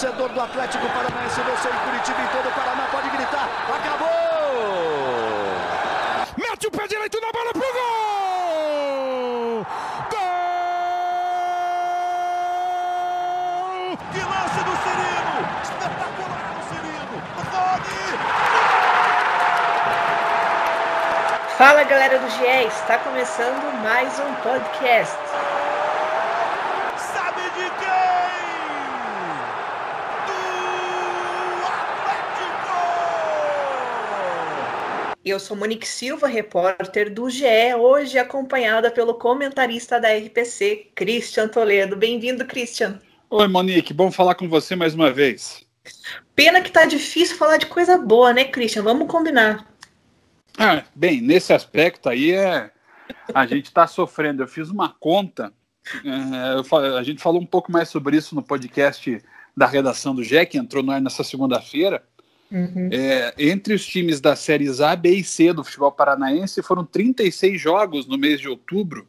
[0.00, 3.46] torcedor do Atlético Paranaense, você em Curitiba e todo o Paraná pode gritar.
[3.68, 4.08] Acabou!
[6.38, 7.70] Mete o pé direito na bola pro gol!
[10.10, 10.20] Gol!
[14.10, 15.36] Que lance do Cirino!
[15.62, 17.16] Espetacular o Cirino!
[17.52, 18.00] Rony!
[21.58, 25.18] Fala galera do GE, está começando mais um podcast.
[26.96, 28.00] Sabe de quem?
[30.26, 30.32] Do
[31.66, 32.80] Atlético!
[35.22, 41.94] Eu sou Monique Silva, repórter do GE, hoje acompanhada pelo comentarista da RPC, Christian Toledo.
[41.94, 42.98] Bem-vindo, Christian.
[43.28, 45.62] Oi, Monique, bom falar com você mais uma vez.
[46.34, 48.82] Pena que tá difícil falar de coisa boa, né, Christian?
[48.82, 49.70] Vamos combinar.
[50.58, 52.70] Ah, bem, nesse aspecto aí é
[53.34, 54.42] a gente está sofrendo.
[54.42, 55.52] Eu fiz uma conta,
[56.02, 59.22] é, a gente falou um pouco mais sobre isso no podcast
[59.54, 62.02] da redação do GE, que entrou no ar nessa segunda-feira.
[62.90, 67.60] É, entre os times das séries A, B e C do futebol paranaense, foram 36
[67.60, 69.06] jogos no mês de outubro,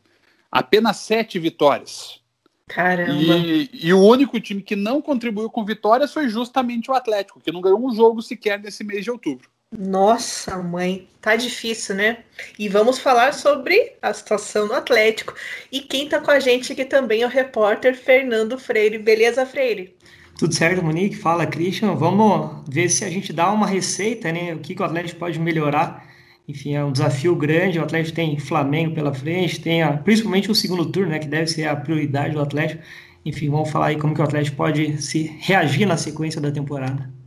[0.52, 2.22] apenas 7 vitórias.
[2.67, 3.12] Caramba.
[3.14, 7.52] E, e o único time que não contribuiu com vitórias foi justamente o Atlético, que
[7.52, 9.50] não ganhou um jogo sequer nesse mês de outubro.
[9.78, 12.23] Nossa, mãe, tá difícil, né?
[12.59, 15.34] E vamos falar sobre a situação no Atlético.
[15.72, 18.97] E quem tá com a gente aqui também é o repórter Fernando Freire.
[18.97, 19.95] Beleza, Freire?
[20.42, 21.16] Tudo certo, Monique?
[21.16, 21.94] Fala, Christian.
[21.94, 24.56] Vamos ver se a gente dá uma receita, né?
[24.56, 26.03] O que, que o Atlético pode melhorar.
[26.47, 27.78] Enfim, é um desafio grande.
[27.78, 31.19] O Atlético tem Flamengo pela frente, tem a- principalmente o segundo turno, né?
[31.19, 32.81] Que deve ser a prioridade do Atlético.
[33.23, 37.20] Enfim, vamos falar aí como que o Atlético pode se reagir na sequência da temporada.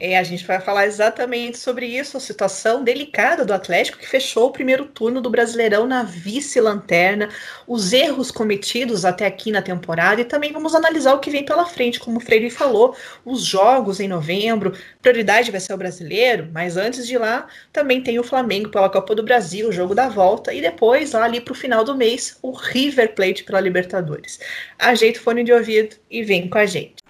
[0.00, 4.46] É, a gente vai falar exatamente sobre isso, a situação delicada do Atlético, que fechou
[4.46, 7.28] o primeiro turno do Brasileirão na vice-lanterna,
[7.66, 11.66] os erros cometidos até aqui na temporada, e também vamos analisar o que vem pela
[11.66, 16.76] frente, como o Freire falou, os jogos em novembro, prioridade vai ser o brasileiro, mas
[16.76, 20.54] antes de lá, também tem o Flamengo pela Copa do Brasil, o jogo da volta,
[20.54, 24.38] e depois, lá ali para o final do mês, o River Plate pela Libertadores.
[24.78, 27.07] Ajeita o fone de ouvido e vem com a gente.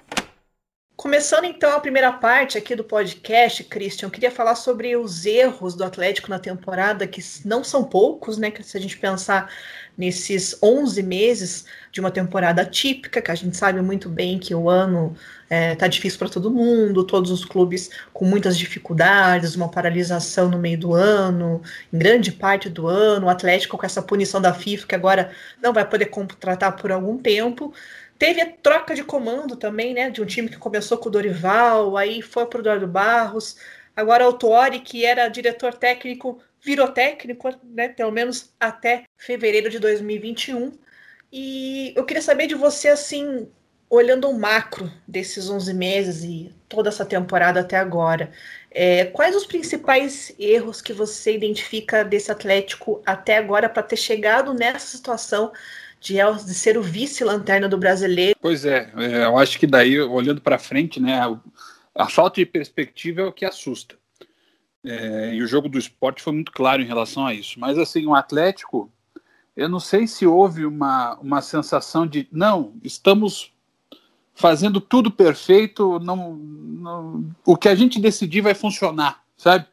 [0.98, 5.76] Começando então a primeira parte aqui do podcast, Christian, eu queria falar sobre os erros
[5.76, 8.52] do Atlético na temporada, que não são poucos, né?
[8.62, 9.48] Se a gente pensar
[9.96, 14.68] nesses 11 meses de uma temporada típica, que a gente sabe muito bem que o
[14.68, 15.14] ano
[15.48, 20.58] é, tá difícil para todo mundo, todos os clubes com muitas dificuldades, uma paralisação no
[20.58, 24.88] meio do ano, em grande parte do ano, o Atlético com essa punição da FIFA,
[24.88, 25.30] que agora
[25.62, 27.72] não vai poder contratar por algum tempo.
[28.18, 30.10] Teve a troca de comando também, né?
[30.10, 33.56] De um time que começou com o Dorival, aí foi para o Eduardo Barros.
[33.94, 37.88] Agora o Tuori, que era diretor técnico, virou técnico, né?
[37.88, 40.72] Pelo menos até fevereiro de 2021.
[41.32, 43.48] E eu queria saber de você, assim,
[43.90, 48.30] olhando o macro desses 11 meses e toda essa temporada até agora,
[48.70, 54.52] é, quais os principais erros que você identifica desse Atlético até agora para ter chegado
[54.52, 55.52] nessa situação
[56.00, 58.38] de, de ser o vice-lanterna do brasileiro?
[58.40, 61.38] Pois é, é, eu acho que daí, olhando para frente, né, a,
[61.94, 63.96] a falta de perspectiva é o que assusta.
[64.84, 67.58] É, e o jogo do esporte foi muito claro em relação a isso.
[67.58, 68.90] Mas, assim, o Atlético,
[69.56, 73.52] eu não sei se houve uma, uma sensação de, não, estamos
[74.34, 79.66] fazendo tudo perfeito, não, não, o que a gente decidir vai funcionar, sabe?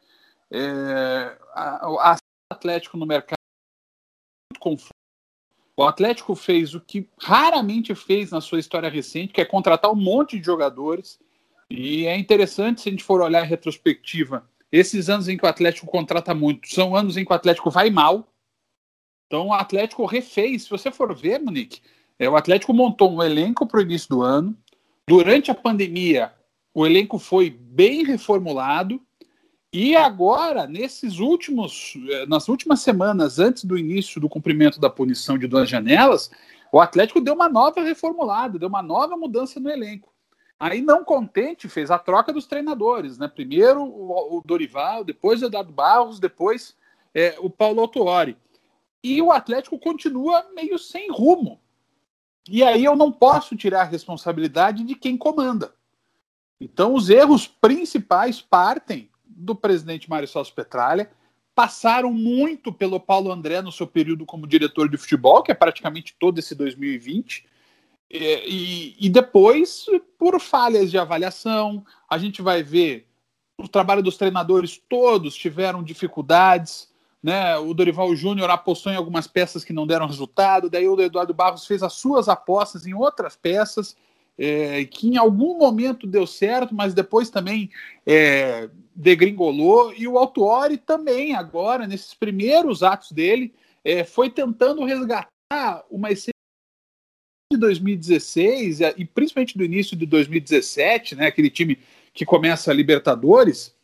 [0.50, 2.16] É, a, a
[2.50, 3.36] Atlético no mercado
[4.52, 4.90] muito confuso.
[5.76, 9.96] O Atlético fez o que raramente fez na sua história recente, que é contratar um
[9.96, 11.18] monte de jogadores.
[11.68, 14.48] E é interessante se a gente for olhar em retrospectiva.
[14.72, 17.90] Esses anos em que o Atlético contrata muito são anos em que o Atlético vai
[17.90, 18.32] mal.
[19.26, 20.62] Então o Atlético refez.
[20.62, 21.82] Se você for ver, Monique,
[22.18, 24.56] é, o Atlético montou um elenco para o início do ano.
[25.06, 26.32] Durante a pandemia,
[26.72, 29.00] o elenco foi bem reformulado.
[29.72, 31.94] E agora, nesses últimos,
[32.28, 36.30] nas últimas semanas, antes do início do cumprimento da punição de duas janelas,
[36.72, 40.12] o Atlético deu uma nova reformulada, deu uma nova mudança no elenco.
[40.58, 43.28] Aí, não contente, fez a troca dos treinadores, né?
[43.28, 46.74] Primeiro o, o Dorival, depois o Eduardo Barros, depois
[47.14, 48.36] é, o Paulo Autuori.
[49.02, 51.60] E o Atlético continua meio sem rumo.
[52.48, 55.74] E aí eu não posso tirar a responsabilidade de quem comanda.
[56.58, 61.10] Então, os erros principais partem do presidente Mário Petralha,
[61.54, 66.14] passaram muito pelo Paulo André no seu período como diretor de futebol, que é praticamente
[66.18, 67.46] todo esse 2020,
[68.10, 69.86] e, e, e depois
[70.18, 71.84] por falhas de avaliação.
[72.08, 73.06] A gente vai ver
[73.58, 76.92] o trabalho dos treinadores todos tiveram dificuldades.
[77.22, 77.56] Né?
[77.56, 81.66] O Dorival Júnior apostou em algumas peças que não deram resultado, daí o Eduardo Barros
[81.66, 83.96] fez as suas apostas em outras peças
[84.38, 87.70] é, que em algum momento deu certo, mas depois também
[88.04, 93.54] é, degringolou, e o Autuori também, agora, nesses primeiros atos dele,
[93.84, 95.30] é, foi tentando resgatar
[95.90, 96.32] uma essência
[97.52, 101.78] de 2016 e principalmente do início de 2017, né, aquele time
[102.12, 103.74] que começa a Libertadores,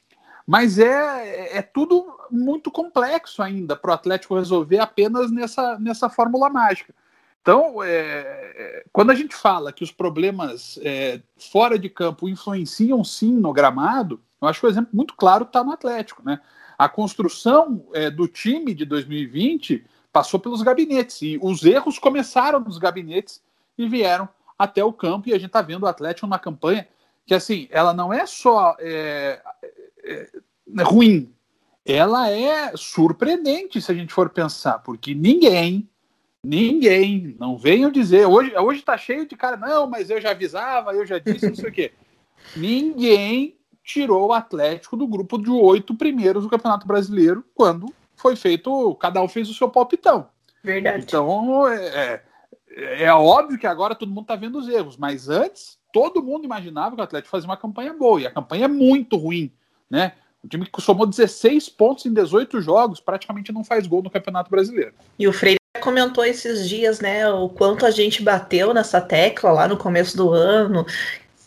[0.47, 6.51] mas é, é tudo muito complexo ainda para o Atlético resolver apenas nessa, nessa fórmula
[6.51, 6.93] mágica.
[7.43, 13.03] Então, é, é, quando a gente fala que os problemas é, fora de campo influenciam
[13.03, 16.23] sim no gramado, eu acho que o exemplo muito claro está no Atlético.
[16.25, 16.41] Né?
[16.79, 22.79] A construção é, do time de 2020 passou pelos gabinetes, e os erros começaram nos
[22.79, 23.43] gabinetes
[23.77, 26.87] e vieram até o campo, e a gente está vendo o Atlético numa campanha
[27.27, 29.43] que, assim, ela não é só é,
[30.05, 30.29] é,
[30.83, 31.35] ruim,
[31.85, 35.89] ela é surpreendente se a gente for pensar, porque ninguém
[36.45, 37.37] Ninguém.
[37.39, 38.27] Não venham dizer.
[38.27, 39.57] Hoje, hoje tá cheio de cara.
[39.57, 41.93] Não, mas eu já avisava, eu já disse, não sei o quê.
[42.57, 48.95] Ninguém tirou o Atlético do grupo de oito primeiros do Campeonato Brasileiro quando foi feito.
[48.97, 50.29] Cada um fez o seu palpitão.
[50.63, 51.05] Verdade.
[51.05, 52.23] Então, é,
[52.75, 56.45] é, é óbvio que agora todo mundo tá vendo os erros, mas antes todo mundo
[56.45, 59.53] imaginava que o Atlético fazia uma campanha boa e a campanha é muito ruim,
[59.91, 60.13] né?
[60.43, 64.51] O time que somou 16 pontos em 18 jogos praticamente não faz gol no Campeonato
[64.51, 64.93] Brasileiro.
[65.17, 69.67] E o Freire comentou esses dias, né, o quanto a gente bateu nessa tecla lá
[69.67, 70.85] no começo do ano,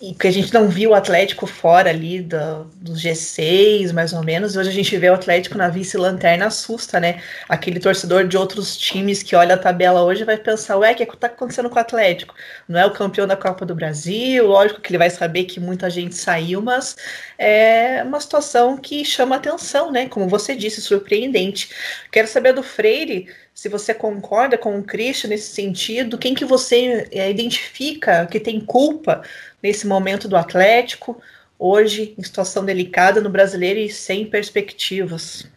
[0.01, 4.21] e que a gente não viu o Atlético fora ali do, do G6, mais ou
[4.23, 4.57] menos.
[4.57, 7.21] Hoje a gente vê o Atlético na vice-lanterna, assusta, né?
[7.47, 11.03] Aquele torcedor de outros times que olha a tabela hoje vai pensar, ué, o que
[11.03, 12.35] é está acontecendo com o Atlético?
[12.67, 15.89] Não é o campeão da Copa do Brasil, lógico que ele vai saber que muita
[15.89, 16.97] gente saiu, mas
[17.37, 20.09] é uma situação que chama atenção, né?
[20.09, 21.69] Como você disse, surpreendente.
[22.11, 27.07] Quero saber do Freire se você concorda com o Christian nesse sentido, quem que você
[27.09, 29.23] é, identifica que tem culpa
[29.65, 31.17] nesse momento do Atlético,
[31.57, 35.47] hoje em situação delicada no brasileiro e sem perspectivas?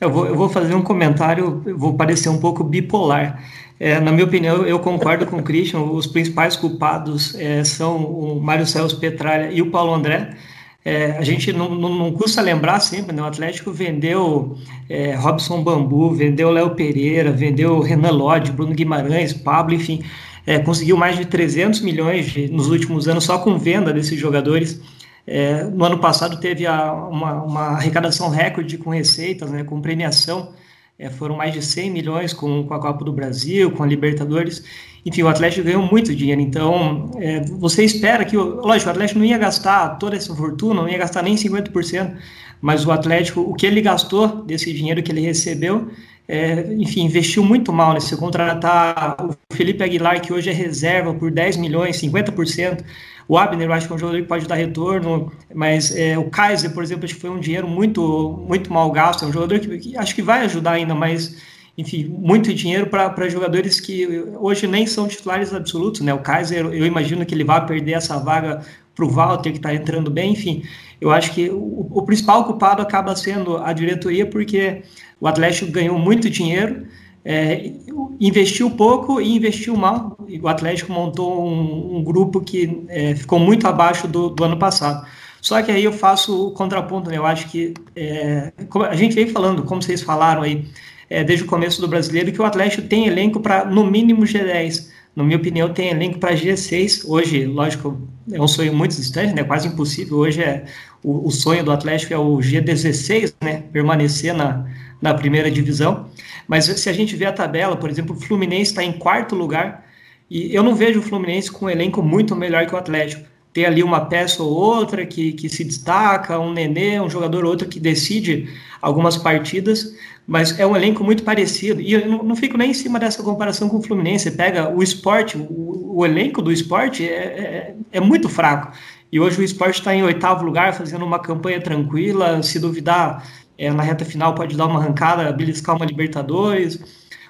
[0.00, 3.42] Eu vou, eu vou fazer um comentário, vou parecer um pouco bipolar.
[3.80, 8.40] É, na minha opinião, eu concordo com o Christian, os principais culpados é, são o
[8.40, 10.36] Mário Celso Petralha e o Paulo André.
[10.84, 13.22] É, a gente não, não, não, custa lembrar sempre, né?
[13.22, 14.56] O Atlético vendeu
[14.88, 20.04] é, Robson Bambu, vendeu Léo Pereira, vendeu Renan Lodge, Bruno Guimarães, Pablo, enfim,
[20.46, 24.80] é, conseguiu mais de 300 milhões de, nos últimos anos só com venda desses jogadores.
[25.26, 30.52] É, no ano passado teve a, uma, uma, arrecadação recorde com receitas, né, com premiação
[30.98, 34.62] é, foram mais de 100 milhões com, com a Copa do Brasil, com a Libertadores.
[35.04, 36.40] Enfim, o Atlético ganhou muito dinheiro.
[36.40, 38.36] Então, é, você espera que.
[38.36, 42.16] Lógico, o Atlético não ia gastar toda essa fortuna, não ia gastar nem 50%,
[42.60, 45.90] mas o Atlético, o que ele gastou desse dinheiro que ele recebeu,
[46.26, 47.92] é, enfim, investiu muito mal.
[47.92, 48.00] Né?
[48.00, 52.84] Se contratar o Felipe Aguilar, que hoje é reserva, por 10 milhões, 50%.
[53.26, 56.28] O Abner, eu acho que é um jogador que pode dar retorno, mas é, o
[56.28, 59.24] Kaiser, por exemplo, acho que foi um dinheiro muito, muito mal gasto.
[59.24, 61.36] É um jogador que, que acho que vai ajudar ainda, mas,
[61.76, 64.06] enfim, muito dinheiro para jogadores que
[64.38, 66.02] hoje nem são titulares absolutos.
[66.02, 66.12] Né?
[66.12, 68.60] O Kaiser, eu imagino que ele vai perder essa vaga
[68.94, 70.32] para o Walter, que está entrando bem.
[70.32, 70.62] Enfim,
[71.00, 74.82] eu acho que o, o principal culpado acaba sendo a diretoria, porque
[75.20, 76.86] o Atlético ganhou muito dinheiro
[77.24, 77.72] é,
[78.20, 80.16] investiu pouco e investiu mal.
[80.42, 85.06] O Atlético montou um, um grupo que é, ficou muito abaixo do, do, ano passado.
[85.40, 87.16] Só que aí eu faço o contraponto, né?
[87.16, 88.52] Eu acho que é,
[88.90, 90.66] a gente vem falando, como vocês falaram aí,
[91.08, 94.92] é, desde o começo do brasileiro, que o Atlético tem elenco para no mínimo G10.
[95.14, 97.04] Na minha opinião, tem elenco para G6.
[97.06, 98.00] Hoje, lógico,
[98.32, 99.44] é um sonho muito distante, né?
[99.44, 100.18] Quase impossível.
[100.18, 100.64] Hoje é
[101.02, 103.62] o, o sonho do Atlético é o G16, né?
[103.72, 104.66] Permanecer na,
[105.00, 106.08] na primeira divisão.
[106.48, 109.86] Mas se a gente vê a tabela, por exemplo, o Fluminense está em quarto lugar
[110.30, 113.24] e eu não vejo o Fluminense com um elenco muito melhor que o Atlético.
[113.52, 117.50] Tem ali uma peça ou outra que, que se destaca, um nenê, um jogador ou
[117.50, 118.48] outro que decide
[118.82, 119.94] algumas partidas,
[120.26, 121.80] mas é um elenco muito parecido.
[121.80, 124.30] E eu não, não fico nem em cima dessa comparação com o Fluminense.
[124.30, 128.72] Pega o esporte, o, o elenco do esporte é, é, é muito fraco.
[129.12, 132.42] E hoje o esporte está em oitavo lugar, fazendo uma campanha tranquila.
[132.42, 133.28] Se duvidar,
[133.58, 136.80] é, na reta final pode dar uma arrancada, beliscar uma Libertadores.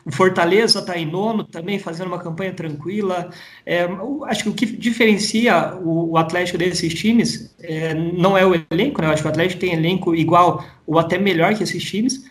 [0.07, 3.31] O Fortaleza está em nono também, fazendo uma campanha tranquila.
[3.65, 3.89] É,
[4.27, 9.01] acho que o que diferencia o, o Atlético desses times é, não é o elenco,
[9.01, 9.09] né?
[9.09, 12.25] Eu acho que o Atlético tem elenco igual ou até melhor que esses times,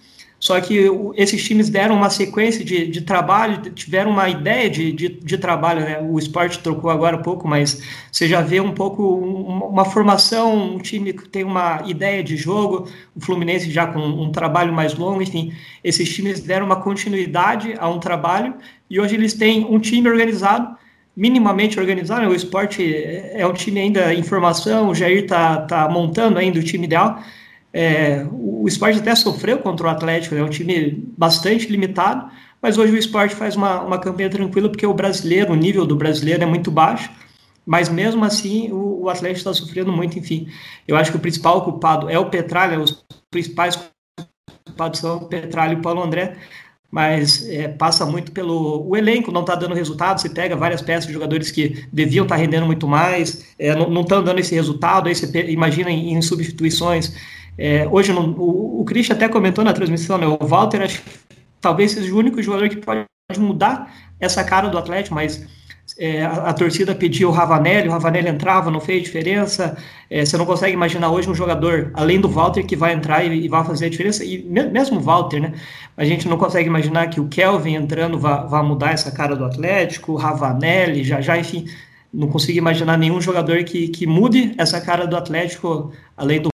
[0.43, 0.77] só que
[1.15, 5.79] esses times deram uma sequência de, de trabalho, tiveram uma ideia de, de, de, trabalho,
[5.79, 6.01] né?
[6.01, 7.81] O esporte trocou agora um pouco, mas
[8.11, 12.35] você já vê um pouco uma, uma formação, um time que tem uma ideia de
[12.35, 17.75] jogo, o Fluminense já com um trabalho mais longo, enfim, esses times deram uma continuidade
[17.79, 18.53] a um trabalho
[18.89, 20.75] e hoje eles têm um time organizado
[21.15, 22.23] minimamente organizado.
[22.23, 22.27] Né?
[22.27, 26.59] O esporte é, é um time ainda em formação, o Jair está tá montando ainda
[26.59, 27.23] o time ideal.
[27.73, 30.41] É, o esporte até sofreu contra o Atlético, né?
[30.41, 32.29] é um time bastante limitado,
[32.61, 35.95] mas hoje o esporte faz uma, uma campanha tranquila porque o brasileiro, o nível do
[35.95, 37.09] brasileiro é muito baixo,
[37.65, 40.47] mas mesmo assim o, o Atlético está sofrendo muito, enfim.
[40.87, 43.79] Eu acho que o principal culpado é o Petralha, os principais
[44.67, 46.35] culpados são o Petralha e o Paulo André,
[46.91, 50.21] mas é, passa muito pelo o elenco não está dando resultado.
[50.21, 54.01] Você pega várias peças de jogadores que deviam estar tá rendendo muito mais, é, não
[54.01, 55.09] estão dando esse resultado.
[55.09, 57.11] Aí você imagina em, em substituições.
[57.57, 60.25] É, hoje o, o Christian até comentou na transmissão, né?
[60.27, 61.03] O Walter acho,
[61.61, 63.05] talvez seja o único jogador que pode
[63.37, 65.45] mudar essa cara do Atlético, mas
[65.99, 69.77] é, a, a, torcida pediu o Ravanelli, o Ravanelli entrava, não fez diferença.
[70.09, 73.45] É, você não consegue imaginar hoje um jogador, além do Walter, que vai entrar e,
[73.45, 74.23] e vai fazer a diferença.
[74.23, 75.53] E mesmo o Walter, né?
[75.95, 80.13] A gente não consegue imaginar que o Kelvin entrando vai mudar essa cara do Atlético,
[80.13, 81.65] o Ravanelli, já já, enfim.
[82.11, 86.52] Não consigo imaginar nenhum jogador que, que mude essa cara do Atlético, além do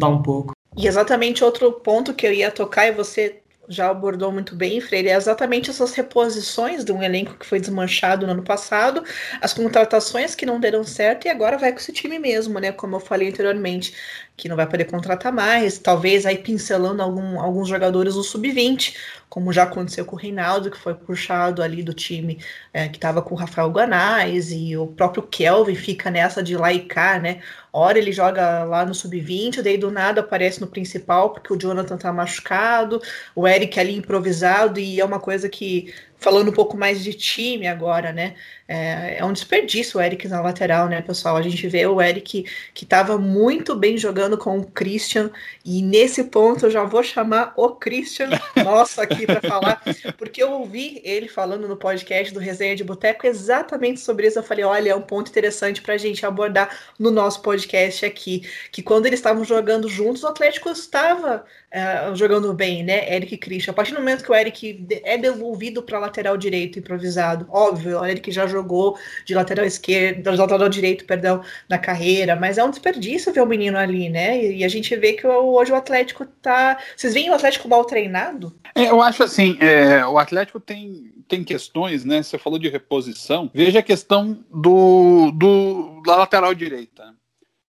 [0.00, 0.54] ajudar um pouco.
[0.76, 5.10] E exatamente outro ponto que eu ia tocar, e você já abordou muito bem, Freire,
[5.10, 9.04] é exatamente essas reposições de um elenco que foi desmanchado no ano passado,
[9.40, 12.72] as contratações que não deram certo e agora vai com esse time mesmo, né?
[12.72, 13.94] Como eu falei anteriormente,
[14.36, 18.96] que não vai poder contratar mais, talvez aí pincelando algum, alguns jogadores do sub-20,
[19.30, 22.38] como já aconteceu com o Reinaldo, que foi puxado ali do time
[22.72, 26.56] é, que estava com o Rafael Guanais, e o próprio Kelvin fica nessa de
[26.88, 27.40] cá, né?
[27.72, 31.96] Hora ele joga lá no sub-20, daí do nada aparece no principal, porque o Jonathan
[31.96, 33.00] tá machucado,
[33.34, 37.66] o Eric ali improvisado, e é uma coisa que falando um pouco mais de time
[37.66, 38.34] agora, né?
[38.68, 41.36] É, é, um desperdício o Eric na lateral, né, pessoal?
[41.36, 45.30] A gente vê o Eric que estava muito bem jogando com o Christian,
[45.64, 48.28] e nesse ponto eu já vou chamar o Christian,
[48.62, 49.82] nossa, aqui para falar,
[50.16, 54.38] porque eu ouvi ele falando no podcast do Resenha de Boteco exatamente sobre isso.
[54.38, 58.48] Eu falei: olha, é um ponto interessante para a gente abordar no nosso podcast aqui,
[58.70, 63.14] que quando eles estavam jogando juntos, o Atlético estava uh, jogando bem, né?
[63.14, 63.72] Eric e Christian.
[63.72, 68.04] A partir do momento que o Eric é devolvido para lateral direito improvisado, óbvio, o
[68.04, 72.70] Eric já jogou de lateral esquerdo, de lateral direito, perdão, na carreira, mas é um
[72.70, 74.44] desperdício ver o menino ali, né?
[74.44, 76.78] E a gente vê que hoje o Atlético tá.
[76.96, 78.54] Vocês veem o Atlético mal treinado?
[78.74, 82.22] É, eu acho assim, é, o Atlético tem, tem questões, né?
[82.22, 83.50] Você falou de reposição.
[83.52, 87.14] Veja a questão do, do da lateral direita.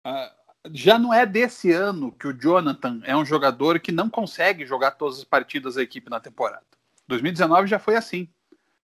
[0.04, 0.32] Ah,
[0.74, 4.92] já não é desse ano que o Jonathan é um jogador que não consegue jogar
[4.92, 6.64] todas as partidas da equipe na temporada.
[7.08, 8.28] 2019 já foi assim.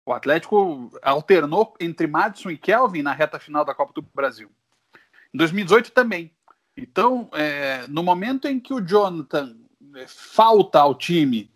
[0.04, 4.50] O Atlético alternou entre Madison e Kelvin na reta final da Copa do Brasil.
[5.32, 6.32] Em 2018 também.
[6.76, 9.56] Então, é, no momento em que o Jonathan
[9.94, 11.50] é, falta ao time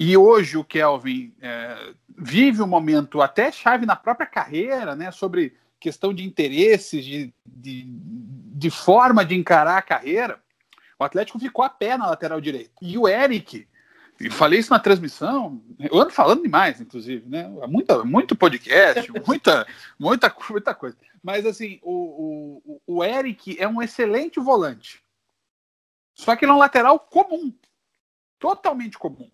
[0.00, 5.56] e hoje o Kelvin é, vive um momento até chave na própria carreira, né, sobre
[5.80, 10.40] questão de interesses, de, de, de forma de encarar a carreira,
[10.98, 12.72] o Atlético ficou a pé na lateral direita.
[12.82, 13.66] E o Eric,
[14.20, 17.48] e falei isso na transmissão, eu ando falando demais, inclusive, né?
[17.68, 19.66] Muita, muito podcast, muita,
[19.98, 20.96] muita, muita coisa.
[21.22, 25.00] Mas assim, o, o, o Eric é um excelente volante.
[26.14, 27.54] Só que ele é um lateral comum.
[28.40, 29.30] Totalmente comum.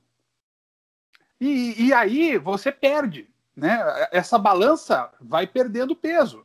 [1.41, 3.81] E, e aí você perde né,
[4.11, 6.45] essa balança vai perdendo peso.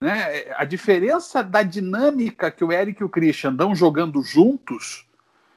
[0.00, 0.46] Né?
[0.56, 5.06] A diferença da dinâmica que o Eric e o Christian dão jogando juntos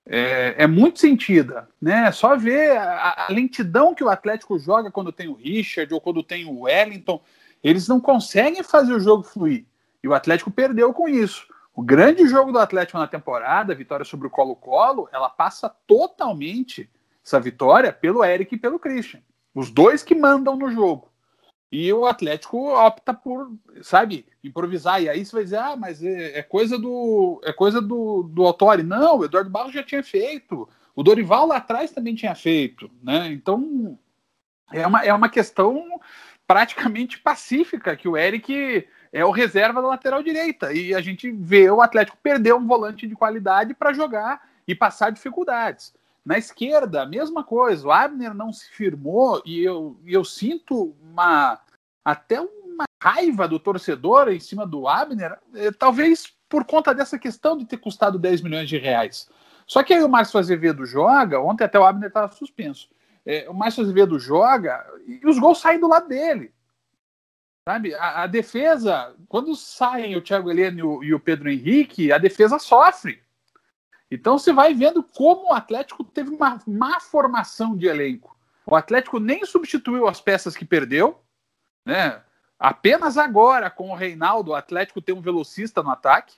[0.06, 1.70] é, é muito sentida.
[1.82, 2.12] Né?
[2.12, 6.22] Só ver a, a, lentidão que o Atlético joga quando tem o Richard ou quando
[6.22, 7.22] tem o Wellington.
[7.64, 9.66] Eles não conseguem fazer o jogo fluir.
[10.04, 11.48] E o Atlético perdeu com isso.
[11.74, 16.90] O grande jogo do Atlético na temporada, a vitória sobre o Colo-Colo, ela passa totalmente
[17.26, 19.22] essa vitória pelo Eric e pelo Christian.
[19.54, 21.12] Os dois que mandam no jogo.
[21.72, 25.02] E o Atlético opta por, sabe, improvisar.
[25.02, 28.46] E aí você vai dizer, ah, mas é, é coisa do é coisa do, do
[28.46, 28.84] Autori.
[28.84, 30.70] Não, o Eduardo Barros já tinha feito.
[30.96, 32.92] O Dorival lá atrás também tinha feito.
[33.02, 33.30] Né?
[33.30, 33.98] Então,
[34.72, 36.00] é uma, é uma questão
[36.46, 40.74] praticamente pacífica que o Eric é o reserva da lateral direita.
[40.74, 45.12] E a gente vê o Atlético perder um volante de qualidade para jogar e passar
[45.12, 45.92] dificuldades.
[46.26, 47.88] Na esquerda, a mesma coisa.
[47.88, 51.60] O Abner não se firmou e eu, eu sinto uma
[52.04, 57.58] até uma raiva do torcedor em cima do Abner, eh, talvez por conta dessa questão
[57.58, 59.30] de ter custado 10 milhões de reais.
[59.66, 62.90] Só que aí o Márcio Azevedo joga, ontem até o Abner estava suspenso.
[63.26, 66.54] É, o Márcio Azevedo joga e os gols saem do lado dele.
[67.68, 67.96] Sabe?
[67.96, 72.18] A, a defesa, quando saem o Thiago Heleno e o, e o Pedro Henrique, a
[72.18, 73.23] defesa sofre.
[74.14, 78.38] Então você vai vendo como o Atlético teve uma má formação de elenco.
[78.66, 81.20] O Atlético nem substituiu as peças que perdeu,
[81.86, 82.22] né?
[82.60, 86.36] Apenas agora, com o Reinaldo, o Atlético tem um velocista no ataque.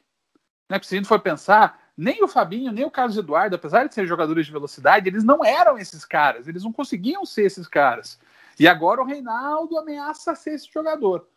[0.69, 0.79] Né?
[0.79, 3.93] Porque se a gente for pensar, nem o Fabinho, nem o Carlos Eduardo, apesar de
[3.93, 8.19] serem jogadores de velocidade, eles não eram esses caras, eles não conseguiam ser esses caras.
[8.59, 11.27] E agora o Reinaldo ameaça ser esse jogador.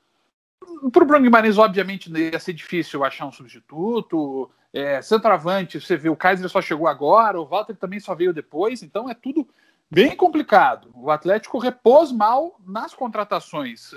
[0.91, 4.51] Para o Bruno Guimarães, obviamente, ia ser difícil achar um substituto.
[4.73, 8.83] É, centroavante, você vê, o Kaiser só chegou agora, o Walter também só veio depois,
[8.83, 9.49] então é tudo
[9.91, 10.91] bem complicado.
[10.95, 13.95] O Atlético repôs mal nas contratações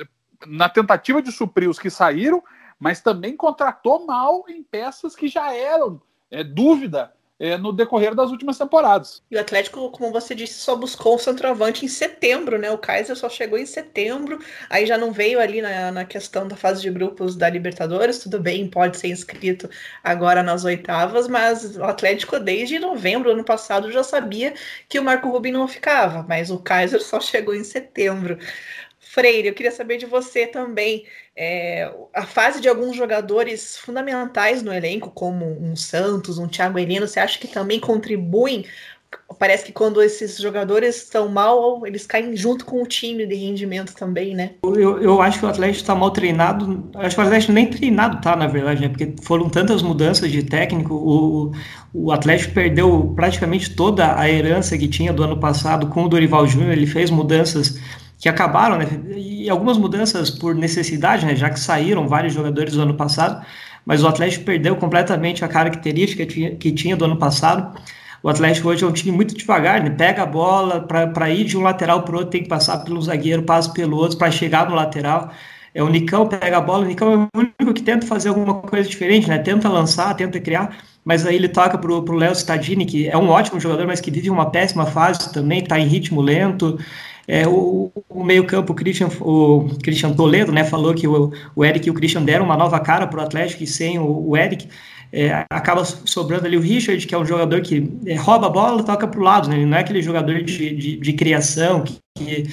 [0.48, 2.44] na tentativa de suprir os que saíram,
[2.80, 8.30] mas também contratou mal em peças que já eram é, dúvida é, no decorrer das
[8.30, 9.24] últimas temporadas.
[9.32, 12.70] E o Atlético, como você disse, só buscou o centroavante em setembro, né?
[12.70, 14.38] O Kaiser só chegou em setembro,
[14.70, 18.20] aí já não veio ali na, na questão da fase de grupos da Libertadores.
[18.20, 19.68] Tudo bem, pode ser inscrito
[20.04, 24.54] agora nas oitavas, mas o Atlético, desde novembro ano passado, já sabia
[24.88, 28.38] que o Marco Rubin não ficava, mas o Kaiser só chegou em setembro.
[29.12, 31.04] Freire, eu queria saber de você também.
[31.36, 37.06] É, a fase de alguns jogadores fundamentais no elenco, como um Santos, um Thiago Heleno,
[37.06, 38.66] você acha que também contribuem?
[39.38, 43.94] Parece que quando esses jogadores estão mal, eles caem junto com o time de rendimento
[43.94, 44.52] também, né?
[44.64, 46.90] Eu, eu acho que o Atlético está mal treinado.
[46.96, 48.88] Acho que o Atlético nem treinado tá, na verdade, né?
[48.88, 50.94] Porque foram tantas mudanças de técnico.
[50.94, 51.52] O,
[51.94, 56.48] o Atlético perdeu praticamente toda a herança que tinha do ano passado com o Dorival
[56.48, 56.72] Júnior.
[56.72, 57.78] Ele fez mudanças
[58.22, 58.86] que acabaram, né?
[59.18, 61.36] E algumas mudanças por necessidade, né?
[61.36, 63.44] Já que saíram vários jogadores do ano passado,
[63.84, 67.76] mas o Atlético perdeu completamente a característica que tinha do ano passado.
[68.22, 69.90] O Atlético hoje é um time muito devagar, né?
[69.90, 73.02] Pega a bola para ir de um lateral para o outro, tem que passar pelo
[73.02, 75.32] zagueiro, passa pelo outro para chegar no lateral.
[75.74, 78.54] É o Nicão pega a bola, o Nicão é o único que tenta fazer alguma
[78.56, 79.40] coisa diferente, né?
[79.40, 83.30] Tenta lançar, tenta criar, mas aí ele toca pro, pro Léo Stadini, que é um
[83.30, 86.78] ótimo jogador, mas que vive uma péssima fase também, está em ritmo lento.
[87.28, 91.92] É, o, o meio-campo, Christian, o Christian Toledo, né, falou que o, o Eric e
[91.92, 94.68] o Christian deram uma nova cara para o Atlético e sem o, o Eric.
[95.14, 98.84] É, acaba sobrando ali o Richard, que é um jogador que é, rouba a bola
[98.84, 99.58] toca para o lado, né?
[99.58, 102.48] ele não é aquele jogador de, de, de criação que, que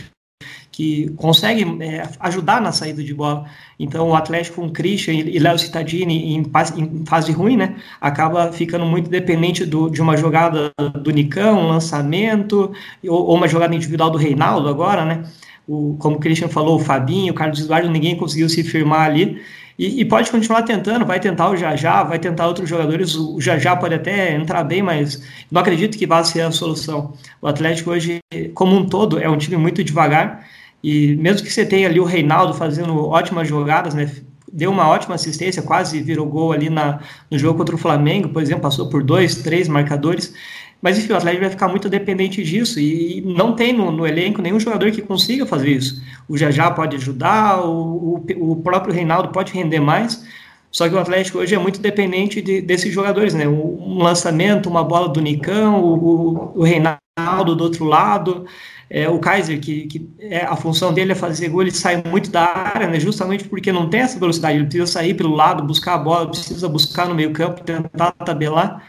[0.78, 3.46] que consegue é, ajudar na saída de bola.
[3.80, 6.38] Então, o Atlético com Christian e Léo Cittadini em,
[6.76, 11.66] em, fase ruim, né, acaba ficando muito dependente do, de uma jogada do Nicão, um
[11.66, 12.70] lançamento,
[13.04, 15.24] ou, ou, uma jogada individual do Reinaldo agora, né,
[15.66, 19.42] o, como o Christian falou, o Fabinho, o Carlos Eduardo, ninguém conseguiu se firmar ali,
[19.76, 23.74] e, e, pode continuar tentando, vai tentar o Jajá, vai tentar outros jogadores, o Jajá
[23.74, 27.14] pode até entrar bem, mas não acredito que vá ser a solução.
[27.42, 28.20] O Atlético hoje,
[28.54, 30.46] como um todo, é um time muito devagar,
[30.82, 34.10] e mesmo que você tenha ali o Reinaldo fazendo ótimas jogadas, né?
[34.50, 38.40] Deu uma ótima assistência, quase virou gol ali na, no jogo contra o Flamengo, por
[38.40, 40.32] exemplo, passou por dois, três marcadores.
[40.80, 44.40] Mas enfim, o Atlético vai ficar muito dependente disso e não tem no, no elenco
[44.40, 46.00] nenhum jogador que consiga fazer isso.
[46.28, 50.24] O Jajá pode ajudar, o, o, o, próprio Reinaldo pode render mais,
[50.70, 53.48] só que o Atlético hoje é muito dependente de, desses jogadores, né?
[53.48, 58.46] Um lançamento, uma bola do Nicão, o, o Reinaldo do outro lado.
[58.90, 62.30] É, o Kaiser, que, que é, a função dele é fazer gol, ele sai muito
[62.30, 65.94] da área, né, justamente porque não tem essa velocidade, ele precisa sair pelo lado, buscar
[65.94, 68.82] a bola, precisa buscar no meio campo, tentar tabelar.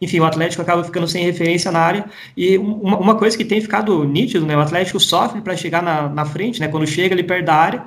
[0.00, 2.04] Enfim, o Atlético acaba ficando sem referência na área.
[2.36, 6.08] E uma, uma coisa que tem ficado nítido, né, o Atlético sofre para chegar na,
[6.08, 7.84] na frente, né, quando chega ele perde a área,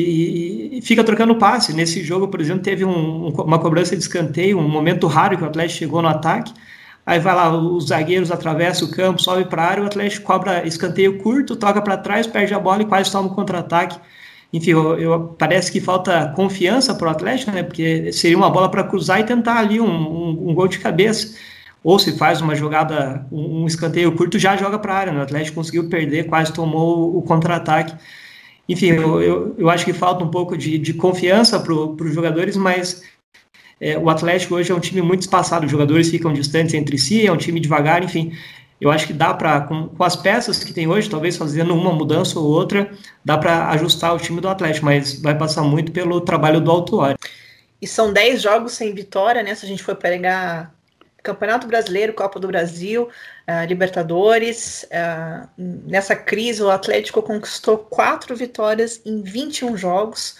[0.00, 1.72] e, e, fica trocando passe.
[1.72, 5.46] Nesse jogo, por exemplo, teve um, uma cobrança de escanteio, um momento raro que o
[5.46, 6.52] Atlético chegou no ataque,
[7.06, 10.66] Aí vai lá, os zagueiros atravessam o campo, sobe para a área, o Atlético cobra
[10.66, 13.98] escanteio curto, toca para trás, perde a bola e quase toma um contra-ataque.
[14.52, 17.62] Enfim, eu, eu, parece que falta confiança para o Atlético, né?
[17.62, 21.36] Porque seria uma bola para cruzar e tentar ali um, um, um, gol de cabeça.
[21.82, 25.12] Ou se faz uma jogada, um, um escanteio curto, já joga para a área.
[25.12, 25.18] Né?
[25.18, 27.94] O Atlético conseguiu perder, quase tomou o contra-ataque.
[28.68, 32.56] Enfim, eu, eu, eu, acho que falta um pouco de, de confiança para os jogadores,
[32.56, 33.02] mas
[33.80, 37.26] é, o Atlético hoje é um time muito espaçado, os jogadores ficam distantes entre si,
[37.26, 38.32] é um time devagar, enfim.
[38.80, 41.92] Eu acho que dá para, com, com, as peças que tem hoje, talvez fazendo uma
[41.92, 42.90] mudança ou outra,
[43.24, 47.18] dá para ajustar o time do Atlético, mas vai passar muito pelo trabalho do Autuário.
[47.80, 49.54] E são 10 jogos sem vitória, né?
[49.54, 50.73] Se a gente for pegar
[51.24, 53.08] Campeonato Brasileiro, Copa do Brasil,
[53.48, 54.84] uh, Libertadores.
[54.84, 60.36] Uh, nessa crise, o Atlético conquistou quatro vitórias em 21 jogos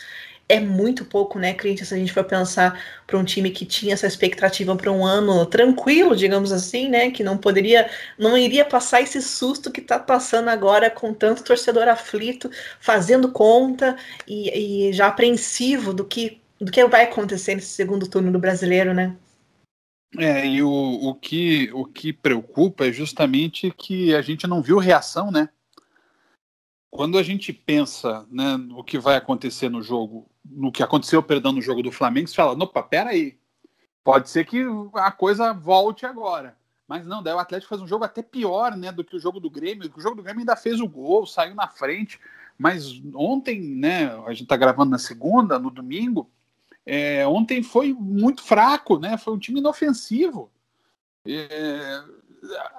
[0.49, 3.95] é muito pouco, né, Corinthians, se a gente for pensar para um time que tinha
[3.95, 9.01] essa expectativa para um ano tranquilo, digamos assim, né, que não poderia, não iria passar
[9.01, 13.97] esse susto que está passando agora com tanto torcedor aflito, fazendo conta
[14.29, 18.93] e, e já apreensivo do que, do que vai acontecer nesse segundo turno do brasileiro,
[18.93, 19.17] né?
[20.19, 24.79] É, e o, o, que, o que preocupa é justamente que a gente não viu
[24.79, 25.49] reação, né?
[26.95, 31.51] quando a gente pensa né, no que vai acontecer no jogo, no que aconteceu, perdão,
[31.51, 33.37] no jogo do Flamengo, você fala, opa, peraí,
[34.05, 36.57] pode ser que a coisa volte agora.
[36.87, 39.41] Mas não, daí o Atlético faz um jogo até pior né, do que o jogo
[39.41, 39.91] do Grêmio.
[39.93, 42.21] O jogo do Grêmio ainda fez o gol, saiu na frente.
[42.57, 46.31] Mas ontem, né, a gente está gravando na segunda, no domingo,
[46.87, 49.17] é, ontem foi muito fraco, né?
[49.17, 50.51] Foi um time inofensivo.
[51.27, 52.03] É,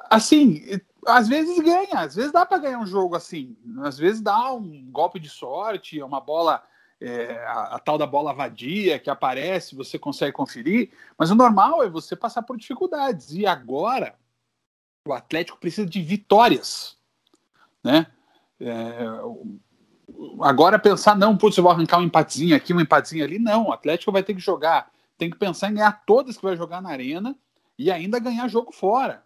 [0.10, 0.62] assim,
[1.08, 4.89] às vezes ganha, às vezes dá para ganhar um jogo assim, às vezes dá um
[4.91, 6.63] golpe de sorte, uma bola,
[7.02, 11.84] é, a, a, tal da bola vadia que aparece, você consegue conferir, mas o normal
[11.84, 13.34] é você passar por dificuldades.
[13.34, 14.15] E agora
[15.08, 16.98] o Atlético precisa de vitórias,
[17.84, 18.08] né?
[18.60, 18.98] É,
[20.41, 23.74] agora pensar, não, putz, eu vou arrancar um empatezinho aqui, um empatezinho ali, não, o
[23.74, 26.89] Atlético vai ter que jogar, tem que pensar em ganhar todas que vai jogar na
[26.89, 27.36] arena
[27.78, 29.24] e ainda ganhar jogo fora,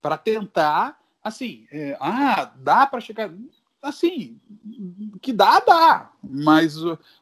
[0.00, 3.30] para tentar, assim, é, ah, dá para chegar,
[3.80, 4.40] assim,
[5.20, 6.76] que dá, dá, mas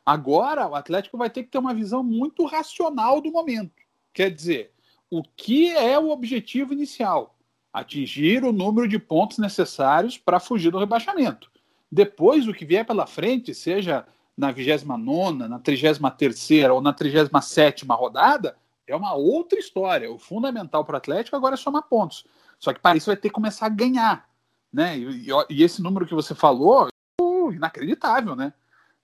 [0.05, 3.73] agora o Atlético vai ter que ter uma visão muito racional do momento,
[4.12, 4.73] quer dizer,
[5.11, 7.37] o que é o objetivo inicial?
[7.73, 11.51] Atingir o número de pontos necessários para fugir do rebaixamento.
[11.90, 18.57] Depois, o que vier pela frente, seja na 29, na 33 ou na 37 rodada,
[18.87, 20.11] é uma outra história.
[20.11, 22.24] O fundamental para o Atlético agora é somar pontos.
[22.59, 24.29] Só que para isso vai ter que começar a ganhar.
[24.72, 24.98] Né?
[24.98, 26.88] E, e esse número que você falou,
[27.20, 28.53] uh, inacreditável, né?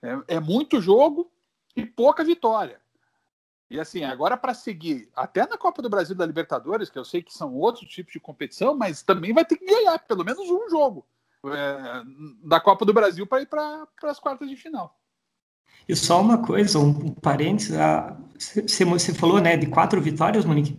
[0.01, 1.31] É, é muito jogo
[1.75, 2.81] e pouca vitória.
[3.69, 7.21] E assim, agora para seguir, até na Copa do Brasil da Libertadores, que eu sei
[7.21, 10.71] que são outros tipos de competição, mas também vai ter que ganhar pelo menos um
[10.71, 11.05] jogo
[11.53, 12.03] é,
[12.45, 14.97] da Copa do Brasil para ir para as quartas de final.
[15.89, 17.77] E só uma coisa, um, parênteses,
[18.37, 20.79] você, você falou né, de quatro vitórias, Monique,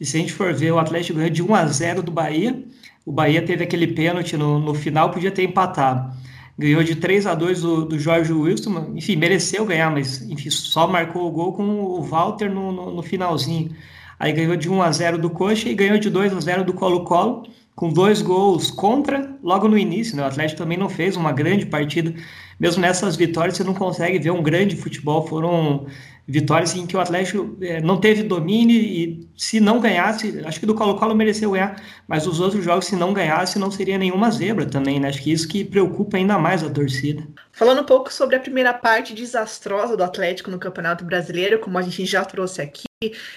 [0.00, 2.64] e se a gente for ver, o Atlético ganhou de 1 a 0 do Bahia,
[3.04, 6.16] o Bahia teve aquele pênalti no, no final, podia ter empatado.
[6.56, 10.86] Ganhou de 3 a 2 do, do Jorge Wilson, enfim, mereceu ganhar, mas enfim, só
[10.86, 13.74] marcou o gol com o Walter no, no, no finalzinho.
[14.18, 16.74] Aí ganhou de 1 a 0 do Coxa e ganhou de 2 a 0 do
[16.74, 17.46] Colo-Colo
[17.78, 20.16] com dois gols contra logo no início.
[20.16, 20.24] Né?
[20.24, 22.12] O Atlético também não fez uma grande partida.
[22.58, 25.24] Mesmo nessas vitórias, você não consegue ver um grande futebol.
[25.24, 25.86] Foram
[26.26, 30.66] vitórias em que o Atlético é, não teve domínio e se não ganhasse, acho que
[30.66, 34.66] do Colo-Colo mereceu ganhar, mas os outros jogos, se não ganhasse, não seria nenhuma zebra
[34.66, 35.06] também, né?
[35.06, 37.28] Acho que isso que preocupa ainda mais a torcida.
[37.58, 41.82] Falando um pouco sobre a primeira parte desastrosa do Atlético no Campeonato Brasileiro, como a
[41.82, 42.86] gente já trouxe aqui,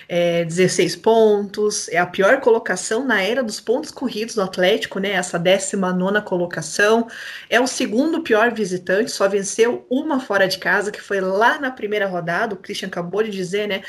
[0.07, 5.13] é, 16 pontos, é a pior colocação na era dos pontos corridos do Atlético, né?
[5.13, 7.07] Essa 19 colocação.
[7.49, 11.71] É o segundo pior visitante, só venceu uma fora de casa, que foi lá na
[11.71, 12.53] primeira rodada.
[12.53, 13.81] O Christian acabou de dizer, né?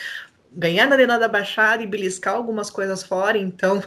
[0.50, 3.82] Ganhar na Arena da Baixada e beliscar algumas coisas fora, então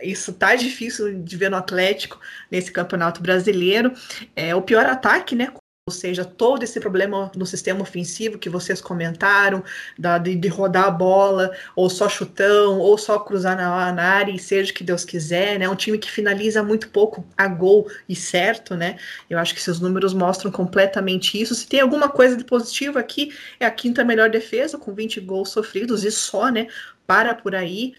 [0.00, 3.92] isso tá difícil de ver no Atlético nesse campeonato brasileiro.
[4.36, 5.52] É o pior ataque, né?
[5.88, 9.64] Ou seja, todo esse problema no sistema ofensivo que vocês comentaram,
[9.98, 14.30] da, de, de, rodar a bola, ou só chutão, ou só cruzar na, na área,
[14.30, 15.66] e seja o que Deus quiser, né?
[15.66, 18.98] Um time que finaliza muito pouco a gol e certo, né?
[19.30, 21.54] Eu acho que seus números mostram completamente isso.
[21.54, 25.48] Se tem alguma coisa de positivo aqui, é a quinta melhor defesa, com 20 gols
[25.48, 26.66] sofridos, e só, né?
[27.06, 27.94] Para por aí.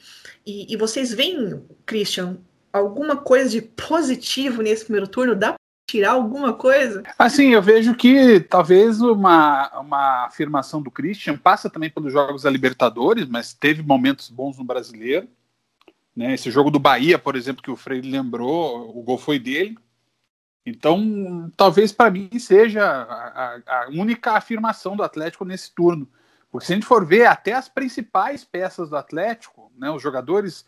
[0.45, 2.38] E, e vocês veem, Christian,
[2.71, 5.36] alguma coisa de positivo nesse primeiro turno?
[5.36, 5.59] Dá
[5.89, 7.04] tirar alguma coisa?
[7.17, 12.49] Assim, eu vejo que talvez uma, uma afirmação do Christian passa também pelos jogos da
[12.49, 15.28] Libertadores, mas teve momentos bons no brasileiro.
[16.15, 16.34] Né?
[16.34, 19.78] Esse jogo do Bahia, por exemplo, que o Freire lembrou, o gol foi dele.
[20.65, 26.08] Então, talvez para mim seja a, a, única afirmação do Atlético nesse turno.
[26.52, 30.65] Porque se a gente for ver até as principais peças do Atlético, né, os jogadores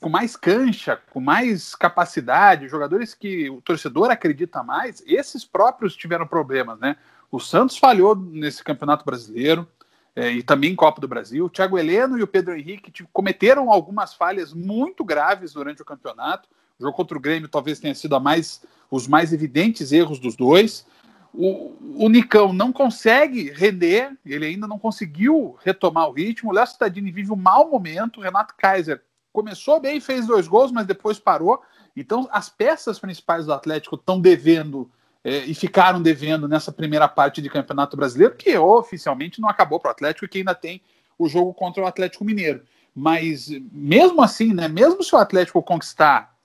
[0.00, 6.26] com mais cancha, com mais capacidade, jogadores que o torcedor acredita mais, esses próprios tiveram
[6.26, 6.96] problemas, né?
[7.30, 9.68] O Santos falhou nesse Campeonato Brasileiro
[10.16, 11.44] é, e também em Copa do Brasil.
[11.44, 16.48] O Thiago Heleno e o Pedro Henrique cometeram algumas falhas muito graves durante o campeonato.
[16.78, 20.86] O jogo contra o Grêmio talvez tenha sido mais, os mais evidentes erros dos dois.
[21.34, 26.50] O, o Nicão não consegue render, ele ainda não conseguiu retomar o ritmo.
[26.50, 28.18] O Léo Cittadini vive um mau momento.
[28.18, 29.02] O Renato Kaiser
[29.38, 31.62] começou bem, fez dois gols, mas depois parou.
[31.96, 34.90] Então, as peças principais do Atlético estão devendo
[35.22, 39.90] é, e ficaram devendo nessa primeira parte de Campeonato Brasileiro, que oficialmente não acabou para
[39.90, 40.82] o Atlético que ainda tem
[41.16, 42.64] o jogo contra o Atlético Mineiro.
[42.92, 46.36] Mas mesmo assim, né, mesmo se o Atlético conquistar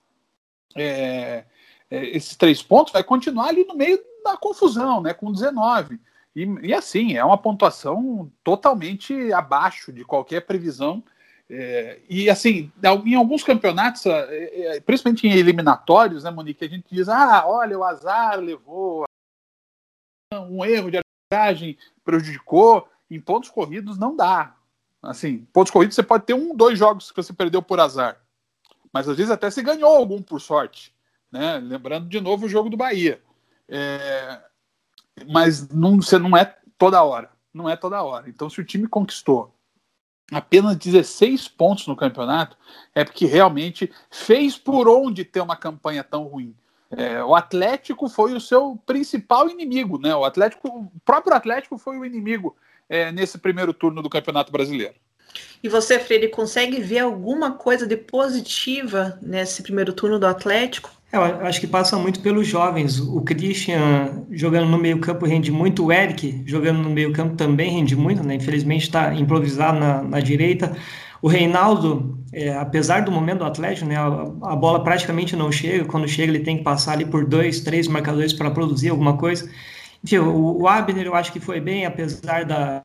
[0.76, 1.44] é,
[1.90, 6.00] é, esses três pontos, vai continuar ali no meio da confusão, né, com 19.
[6.36, 11.02] E, e assim, é uma pontuação totalmente abaixo de qualquer previsão
[11.48, 12.72] é, e assim,
[13.04, 17.78] em alguns campeonatos, é, é, principalmente em eliminatórios, né, Monique, a gente diz: ah, olha,
[17.78, 19.04] o azar levou
[20.32, 22.88] um erro de arbitragem prejudicou.
[23.10, 24.56] Em pontos corridos não dá.
[25.02, 28.20] Assim, pontos corridos você pode ter um, dois jogos que você perdeu por azar.
[28.92, 30.94] Mas às vezes até você ganhou algum por sorte.
[31.30, 31.58] Né?
[31.58, 33.22] Lembrando de novo o jogo do Bahia.
[33.68, 34.40] É...
[35.28, 37.30] Mas não, você não é toda hora.
[37.52, 38.28] Não é toda hora.
[38.28, 39.54] Então, se o time conquistou
[40.32, 42.56] apenas 16 pontos no campeonato,
[42.94, 46.54] é porque realmente fez por onde ter uma campanha tão ruim.
[46.90, 50.14] É, o Atlético foi o seu principal inimigo, né?
[50.14, 52.56] O Atlético, o próprio Atlético foi o inimigo
[52.88, 54.94] é, nesse primeiro turno do Campeonato Brasileiro.
[55.62, 60.90] E você, Freire, consegue ver alguma coisa de positiva nesse primeiro turno do Atlético?
[61.14, 62.98] É, eu acho que passa muito pelos jovens.
[62.98, 68.24] O Christian jogando no meio-campo rende muito, o Eric jogando no meio-campo também rende muito,
[68.24, 68.34] né?
[68.34, 70.76] Infelizmente está improvisado na, na direita.
[71.22, 75.84] O Reinaldo, é, apesar do momento do Atlético, né, a, a, bola praticamente não chega.
[75.84, 79.48] Quando chega, ele tem que passar ali por dois, três marcadores para produzir alguma coisa.
[80.02, 82.82] Enfim, o, o, Abner eu acho que foi bem, apesar da,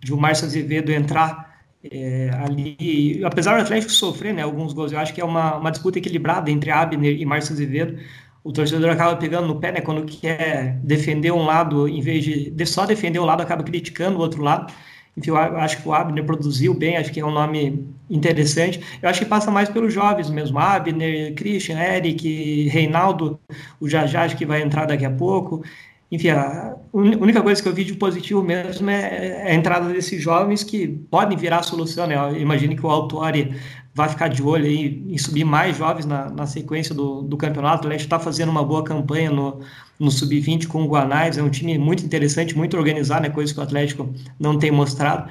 [0.00, 1.47] de o Márcio Azevedo entrar
[1.84, 3.20] é, ali.
[3.24, 6.50] Apesar do Atlético sofrer né, alguns gols, eu acho que é uma, uma disputa equilibrada
[6.50, 7.98] entre Abner e Márcio Azevedo.
[8.42, 12.66] O torcedor acaba pegando no pé né, quando quer defender um lado, em vez de,
[12.66, 14.72] só defender um lado, acaba criticando o outro lado.
[15.16, 18.80] Enfim, eu acho que o Abner produziu bem, acho que é um nome interessante.
[19.02, 23.38] Eu acho que passa mais pelos jovens mesmo, Abner, Christian, Eric, Reinaldo,
[23.80, 25.64] o Jajá que vai entrar daqui a pouco.
[26.10, 30.22] Enfim, a única coisa que eu vi de positivo mesmo é, é a entrada desses
[30.22, 32.16] jovens que podem virar a solução, né?
[32.16, 33.54] Eu imagino que o Autori
[33.94, 37.86] vai ficar de olho aí em subir mais jovens na, na sequência do, do campeonato.
[37.86, 39.60] O Leste está fazendo uma boa campanha no,
[39.98, 43.60] no Sub-20 com o Guanais, é um time muito interessante, muito organizado, é coisa que
[43.60, 45.28] o Atlético não tem mostrado.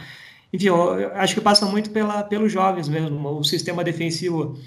[0.53, 4.57] Enfim, eu acho que passa muito pela, pelos jovens mesmo, o sistema defensivo,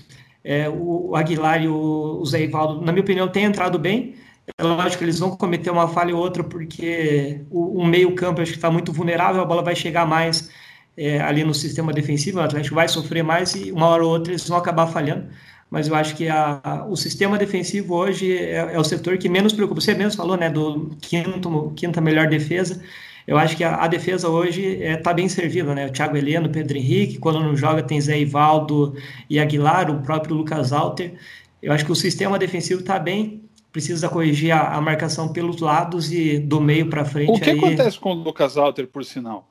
[0.42, 4.14] é, o Aguilar e o, o Zé Ivaldo, na minha opinião, tem entrado bem,
[4.56, 8.52] é lógico que eles vão cometer uma falha ou outra, porque o, o meio-campo acho
[8.52, 10.50] que está muito vulnerável, a bola vai chegar mais
[10.96, 14.32] é, ali no sistema defensivo, o Atlético vai sofrer mais e uma hora ou outra
[14.32, 15.26] eles vão acabar falhando.
[15.70, 19.28] Mas eu acho que a, a, o sistema defensivo hoje é, é, o setor que
[19.28, 19.80] menos preocupa.
[19.80, 22.82] Você mesmo falou, né, do quinto, quinta melhor defesa.
[23.26, 25.86] Eu acho que a, a defesa hoje está é, tá bem servida, né?
[25.86, 28.96] O Thiago Heleno, o Pedro Henrique, quando não joga tem Zé Ivaldo
[29.28, 31.14] e Aguilar, o próprio Lucas Alter.
[31.62, 36.12] Eu acho que o sistema defensivo está bem precisa corrigir a, a, marcação pelos lados
[36.12, 37.30] e do meio para frente.
[37.30, 37.58] O que aí...
[37.58, 39.48] acontece com o Lucas Alter, por sinal?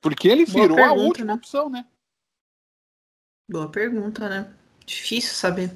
[0.00, 1.34] Porque ele virou pergunta, a última né?
[1.34, 1.84] opção, né?
[3.50, 4.52] Boa pergunta, né?
[4.86, 5.70] Difícil saber.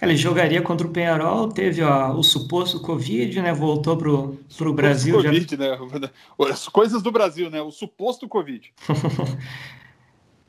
[0.00, 3.52] Ele jogaria contra o Penharol, teve ó, o suposto Covid, né?
[3.52, 5.16] Voltou pro, pro Brasil.
[5.16, 5.56] Covid, já...
[5.56, 6.10] né?
[6.50, 7.60] As coisas do Brasil, né?
[7.60, 8.72] O suposto Covid.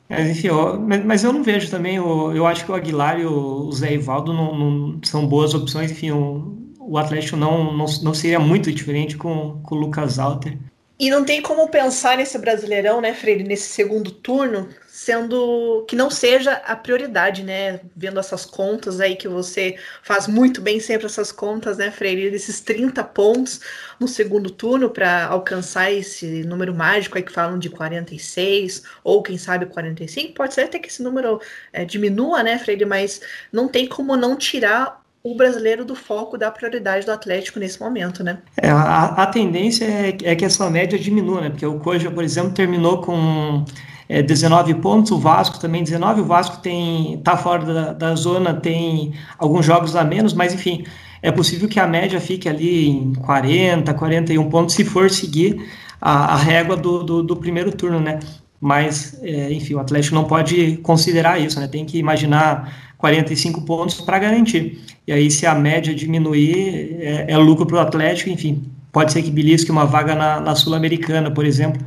[0.09, 3.25] É, enfim, eu, mas eu não vejo também, eu, eu acho que o Aguilar e
[3.25, 8.13] o, Zé Ivaldo não, não, são boas opções, enfim, o, o Atlético não, não, não
[8.15, 10.57] seria muito diferente com, com o Lucas Alter.
[10.99, 14.67] E não tem como pensar nesse Brasileirão, né, Freire, nesse segundo turno,
[14.99, 17.79] sendo que não seja a prioridade, né?
[17.95, 22.29] Vendo essas contas aí que você faz muito bem sempre essas contas, né, Freire?
[22.29, 23.61] Desses 30 pontos
[23.97, 29.37] no segundo turno para alcançar esse número mágico aí que falam de 46 ou quem
[29.37, 31.39] sabe 45, pode ser até que esse número
[31.71, 32.83] é, diminua, né, Freire?
[32.83, 33.21] Mas
[33.53, 38.21] não tem como não tirar o brasileiro do foco da prioridade do Atlético nesse momento,
[38.21, 38.39] né?
[38.57, 41.49] É, a, a tendência é, é, que essa média diminua, né?
[41.49, 43.63] Porque o Coja, por exemplo, terminou com
[44.09, 48.55] é, 19 pontos, o Vasco também 19, o Vasco tem tá fora da, da zona,
[48.55, 50.83] tem alguns jogos a menos, mas enfim,
[51.21, 55.63] é possível que a média fique ali em 40, 41 pontos, se for seguir
[56.01, 58.19] a, a régua do, do, do primeiro turno, né?
[58.59, 61.67] Mas, é, enfim, o Atlético não pode considerar isso, né?
[61.67, 64.81] Tem que imaginar 45 pontos para garantir.
[65.07, 69.21] E aí, se a média diminuir, é, é lucro para o Atlético, enfim, pode ser
[69.21, 71.81] que belisque uma vaga na, na Sul-Americana, por exemplo.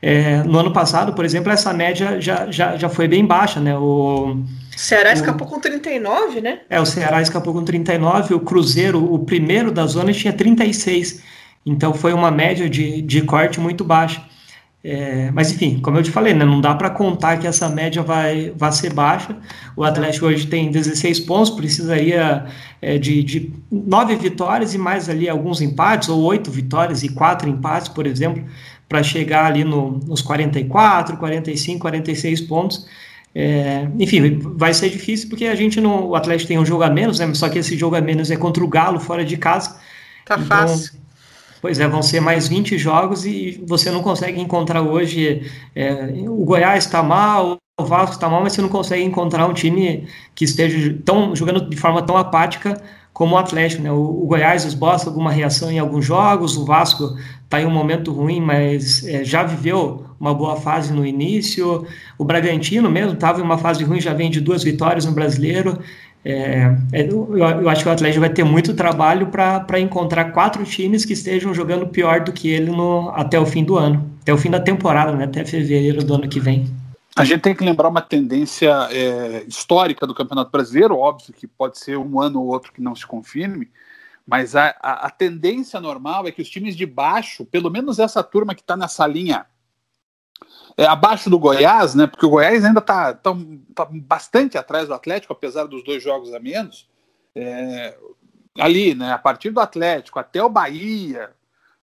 [0.00, 3.76] É, no ano passado, por exemplo, essa média já, já, já foi bem baixa, né?
[3.76, 4.36] O
[4.76, 6.60] Ceará escapou com 39, né?
[6.70, 11.20] É, o Ceará escapou com 39, o Cruzeiro, o primeiro da zona, tinha 36.
[11.66, 14.22] Então foi uma média de, de corte muito baixa.
[14.82, 18.00] É, mas enfim, como eu te falei, né, não dá para contar que essa média
[18.00, 19.36] vai, vai ser baixa.
[19.76, 22.46] O Atlético hoje tem 16 pontos, precisaria
[22.80, 27.48] é, de, de nove vitórias e mais ali alguns empates, ou oito vitórias e quatro
[27.48, 28.44] empates, por exemplo,
[28.88, 32.86] para chegar ali no, nos 44, 45, 46 pontos.
[33.34, 36.06] É, enfim, vai ser difícil porque a gente não.
[36.06, 37.32] O Atlético tem um jogo a menos, né?
[37.34, 39.78] Só que esse jogo a menos é contra o Galo fora de casa.
[40.24, 40.98] Tá então, fácil
[41.60, 45.50] Pois é, vão ser mais 20 jogos e você não consegue encontrar hoje.
[45.74, 49.52] É, o Goiás está mal, o Vasco está mal, mas você não consegue encontrar um
[49.52, 52.80] time que esteja tão, jogando de forma tão apática
[53.18, 53.90] como o Atlético, né?
[53.90, 58.40] O, Goiás esboça alguma reação em alguns jogos, o Vasco está em um momento ruim,
[58.40, 61.84] mas é, já viveu uma boa fase no início.
[62.16, 65.80] O Bragantino mesmo estava em uma fase ruim, já vem de duas vitórias no Brasileiro.
[66.24, 70.62] É, é, eu, eu, acho que o Atlético vai ter muito trabalho para encontrar quatro
[70.64, 74.32] times que estejam jogando pior do que ele no, até o fim do ano, até
[74.32, 76.66] o fim da temporada, né, até fevereiro do ano que vem.
[77.18, 81.78] A gente tem que lembrar uma tendência é, histórica do Campeonato Brasileiro, óbvio que pode
[81.78, 83.70] ser um ano ou outro que não se confirme,
[84.26, 88.22] mas a, a, a tendência normal é que os times de baixo, pelo menos essa
[88.22, 89.46] turma que está nessa linha
[90.76, 92.06] é, abaixo do Goiás, né?
[92.06, 93.32] Porque o Goiás ainda está tá,
[93.74, 96.88] tá bastante atrás do Atlético, apesar dos dois jogos a menos.
[97.34, 97.98] É,
[98.56, 99.12] ali, né?
[99.12, 101.30] A partir do Atlético até o Bahia,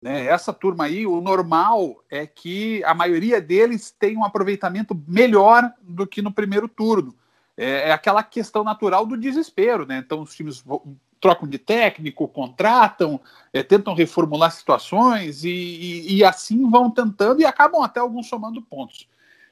[0.06, 0.28] né?
[0.28, 6.06] Essa turma aí, o normal é que a maioria deles tem um aproveitamento melhor do
[6.06, 7.16] que no primeiro turno.
[7.58, 9.98] É, é aquela questão natural do desespero, né?
[10.06, 10.64] Então os times
[11.20, 13.20] trocam de técnico, contratam,
[13.52, 18.62] é, tentam reformular situações e, e, e, assim vão tentando e acabam até alguns somando
[18.62, 19.10] pontos.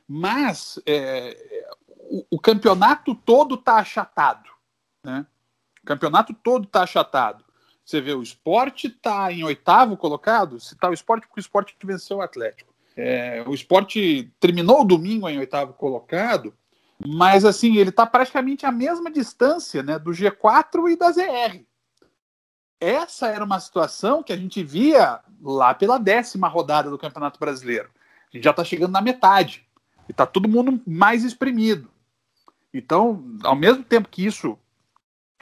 [0.07, 1.65] Mas é,
[1.97, 4.51] o, o, campeonato todo está achatado.
[5.03, 5.25] Né?
[5.81, 7.43] O campeonato todo está achatado.
[7.85, 11.75] Você vê, o esporte está em oitavo colocado, se está o esporte, porque o esporte
[11.83, 12.73] venceu o Atlético.
[12.95, 16.53] É, o esporte terminou o domingo em oitavo colocado,
[17.05, 21.65] mas assim, ele está praticamente à mesma distância né, do G4 e da ZR.
[22.79, 27.89] Essa era uma situação que a gente via lá pela décima rodada do Campeonato Brasileiro.
[28.31, 29.65] A gente já está chegando na metade.
[30.07, 31.89] E está todo mundo mais exprimido.
[32.73, 34.57] Então, ao mesmo tempo que isso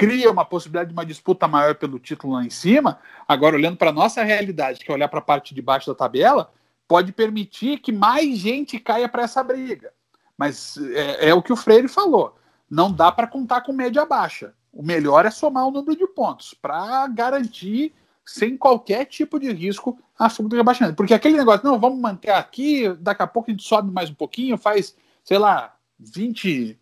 [0.02, 3.92] cria uma possibilidade de uma disputa maior pelo título lá em cima, agora olhando para
[3.92, 6.52] a nossa realidade, que é olhar para a parte de baixo da tabela,
[6.88, 9.94] pode permitir que mais gente caia para essa briga.
[10.36, 12.36] Mas é, é o que o Freire falou.
[12.68, 14.56] Não dá para contar com média baixa.
[14.74, 17.94] O melhor é somar o número de pontos para garantir,
[18.26, 20.96] sem qualquer tipo de risco, a fuga do rebaixamento.
[20.96, 24.16] Porque aquele negócio, não, vamos manter aqui, daqui a pouco a gente sobe mais um
[24.16, 26.81] pouquinho, faz, sei lá, 20,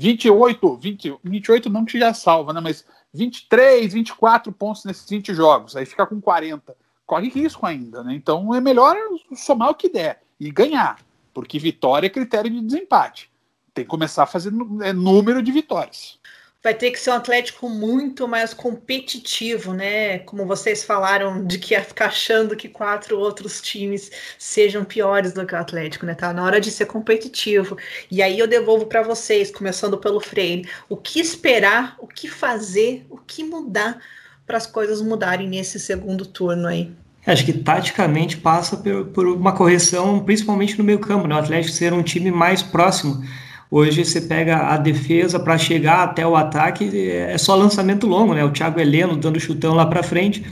[0.00, 2.60] 28, 20, 28 não que já salva, né?
[2.60, 5.76] Mas 23, 24 pontos nesses 20 jogos.
[5.76, 6.74] Aí fica com 40.
[7.06, 8.14] Corre risco ainda, né?
[8.14, 8.96] Então é melhor
[9.34, 10.96] somar o que der e ganhar
[11.32, 13.30] porque vitória é critério de desempate.
[13.72, 16.18] Tem que começar a fazer é, número de vitórias.
[16.62, 20.18] Vai ter que ser um Atlético muito mais competitivo, né?
[20.18, 25.46] Como vocês falaram, de que ia ficar achando que quatro outros times sejam piores do
[25.46, 26.14] que o Atlético, né?
[26.14, 27.78] Tá na hora de ser competitivo.
[28.10, 33.06] E aí eu devolvo para vocês, começando pelo Freire, o que esperar, o que fazer,
[33.08, 33.98] o que mudar
[34.46, 36.92] para as coisas mudarem nesse segundo turno aí.
[37.26, 41.34] Acho que taticamente passa por, por uma correção, principalmente no meio campo, né?
[41.34, 43.24] o Atlético ser um time mais próximo.
[43.70, 48.44] Hoje você pega a defesa para chegar até o ataque, é só lançamento longo, né?
[48.44, 50.44] O Thiago Heleno dando chutão lá para frente.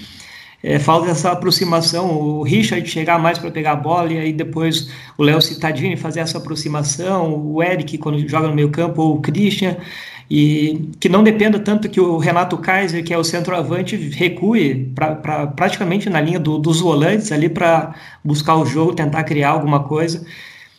[0.63, 4.91] É, falta essa aproximação, o Richard chegar mais para pegar a bola e aí depois
[5.17, 9.21] o Léo Cittadini fazer essa aproximação, o Eric quando joga no meio campo, ou o
[9.21, 9.77] Christian
[10.31, 15.15] e que não dependa tanto que o Renato Kaiser, que é o centroavante, recue pra,
[15.15, 19.85] pra praticamente na linha do, dos volantes ali para buscar o jogo, tentar criar alguma
[19.85, 20.25] coisa.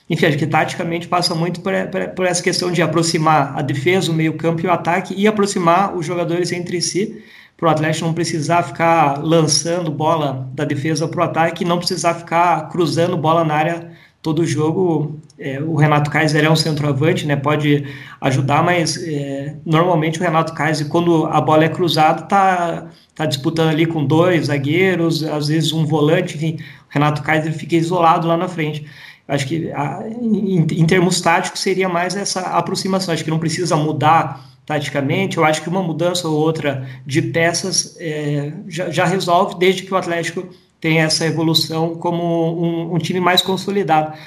[0.09, 1.71] Enfim, acho que taticamente passa muito por,
[2.15, 6.05] por, essa questão de aproximar a defesa, o meio-campo e o ataque e aproximar os
[6.05, 7.23] jogadores entre si,
[7.55, 11.77] para o Atlético não precisar ficar lançando bola da defesa para o ataque e não
[11.77, 13.91] precisar ficar cruzando bola na área
[14.21, 15.19] todo jogo.
[15.37, 17.35] É, o Renato Kaiser é um centroavante, né?
[17.35, 17.85] Pode
[18.21, 23.69] ajudar, mas é, normalmente o Renato Kaiser, quando a bola é cruzada, tá, tá disputando
[23.69, 28.37] ali com dois zagueiros, às vezes um volante, enfim, o Renato Kaiser fica isolado lá
[28.37, 28.85] na frente.
[29.29, 33.13] Acho que a, em, em termos táticos seria mais essa aproximação.
[33.13, 35.37] Acho que não precisa mudar taticamente.
[35.37, 39.93] Eu acho que uma mudança ou outra de peças é, já, já resolve, desde que
[39.93, 40.47] o Atlético
[40.81, 44.17] tem essa evolução como um, um time mais consolidado.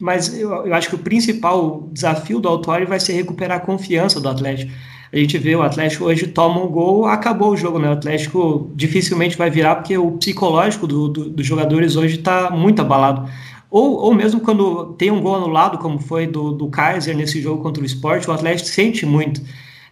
[0.00, 4.20] Mas eu, eu, acho que o principal desafio do Autori vai ser recuperar a confiança
[4.20, 4.70] do Atlético.
[5.12, 7.88] A gente vê o Atlético hoje toma um gol, acabou o jogo, né?
[7.88, 12.80] O Atlético dificilmente vai virar porque o psicológico do, do, dos jogadores hoje está muito
[12.80, 13.28] abalado.
[13.72, 17.62] Ou, ou mesmo quando tem um gol anulado, como foi do, do Kaiser nesse jogo
[17.62, 19.40] contra o Sport, o Atlético sente muito.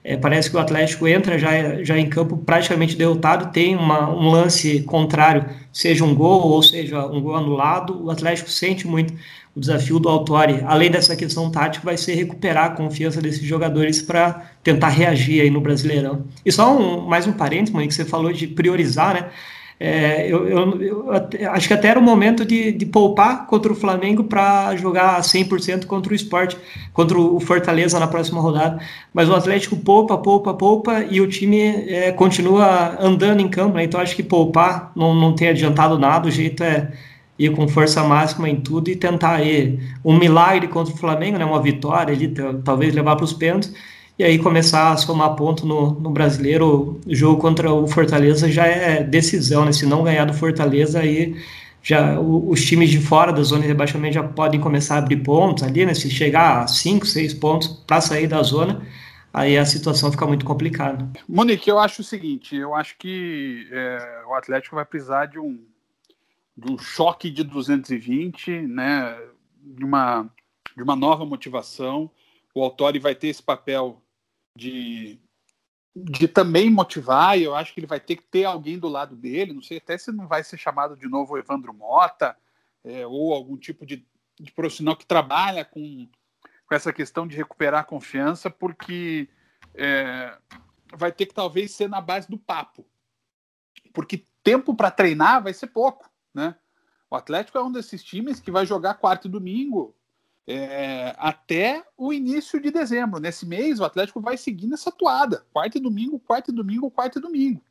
[0.05, 4.31] É, parece que o Atlético entra já, já em campo praticamente derrotado, tem uma, um
[4.31, 9.15] lance contrário, seja um gol ou seja um gol anulado, o Atlético sente muito
[9.57, 10.63] o desafio do Autori.
[10.67, 15.49] Além dessa questão tática, vai ser recuperar a confiança desses jogadores para tentar reagir aí
[15.49, 16.27] no Brasileirão.
[16.45, 19.31] E só um, mais um parênteses, que você falou de priorizar, né?
[19.83, 21.11] É, eu, eu, eu,
[21.53, 25.87] acho que até era o momento de, de poupar contra o Flamengo para jogar 100%
[25.87, 26.55] contra o esporte,
[26.93, 28.79] contra o Fortaleza na próxima rodada.
[29.15, 31.59] Mas o Atlético poupa, poupa, poupa e o time
[31.89, 33.77] é, continua andando em campo.
[33.77, 33.85] Né?
[33.85, 36.29] Então acho que poupar não, não tem adiantado nada.
[36.29, 36.93] O jeito é
[37.39, 41.45] ir com força máxima em tudo e tentar ir um milagre contra o Flamengo, né?
[41.47, 42.29] uma vitória ali,
[42.63, 43.73] talvez levar para os pênaltis
[44.21, 48.67] e aí começar a somar ponto no, no brasileiro, o jogo contra o Fortaleza já
[48.67, 49.73] é decisão, né?
[49.73, 51.43] Se não ganhar do Fortaleza, aí
[51.83, 55.63] já os times de fora da zona de rebaixamento já podem começar a abrir pontos
[55.63, 55.95] ali, né?
[55.95, 58.87] Se chegar a 5, 6 pontos para sair da zona,
[59.33, 61.09] aí a situação fica muito complicada.
[61.27, 65.65] Monique, eu acho o seguinte, eu acho que é, o Atlético vai precisar de um,
[66.55, 69.17] de um choque de 220, né?
[69.65, 70.29] De uma,
[70.77, 72.11] de uma nova motivação.
[72.55, 73.99] O Autori vai ter esse papel
[74.55, 75.21] de,
[75.95, 79.17] de também motivar, e eu acho que ele vai ter que ter alguém do lado
[79.17, 82.37] dele, não sei até se não vai ser chamado de novo Evandro Mota,
[82.85, 84.07] é, ou algum tipo de,
[84.39, 86.09] de profissional que trabalha com,
[86.67, 89.29] com essa questão de recuperar a confiança, porque
[89.75, 90.37] é,
[90.95, 92.87] vai ter que talvez ser na base do papo,
[93.93, 96.57] porque tempo para treinar vai ser pouco, né?
[97.11, 99.97] O Atlético é um desses times que vai jogar quarto e domingo
[100.47, 103.21] é, até o início de dezembro.
[103.21, 107.19] Nesse mês, o Atlético vai seguir nessa toada: quarta e domingo, quarta e domingo, quarta
[107.19, 107.63] e domingo.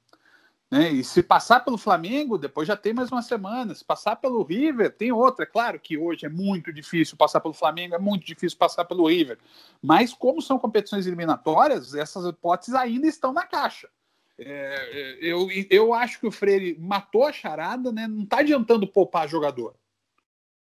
[0.72, 0.92] Né?
[0.92, 3.74] E se passar pelo Flamengo, depois já tem mais uma semana.
[3.74, 5.44] Se passar pelo River, tem outra.
[5.44, 9.08] É claro que hoje é muito difícil passar pelo Flamengo, é muito difícil passar pelo
[9.08, 9.40] River.
[9.82, 13.90] Mas, como são competições eliminatórias, essas hipóteses ainda estão na caixa.
[14.38, 18.08] É, eu, eu acho que o Freire matou a charada, né?
[18.08, 19.76] não está adiantando poupar jogador.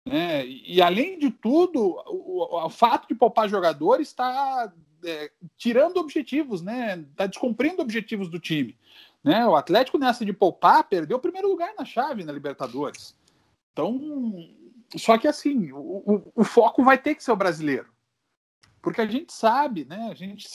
[0.04, 0.46] Né?
[0.46, 4.72] E, além de tudo, o, o, fato de poupar jogadores está
[5.04, 6.98] é, tirando objetivos, né?
[7.10, 8.76] Está descumprindo objetivos do time.
[9.22, 9.46] Né?
[9.46, 13.16] O Atlético, nessa de poupar, perdeu o primeiro lugar na chave na Libertadores.
[13.72, 14.50] Então,
[14.96, 17.90] só que assim, o, o, o foco vai ter que ser o brasileiro.
[18.82, 20.08] Porque a gente sabe, né?
[20.10, 20.48] A gente,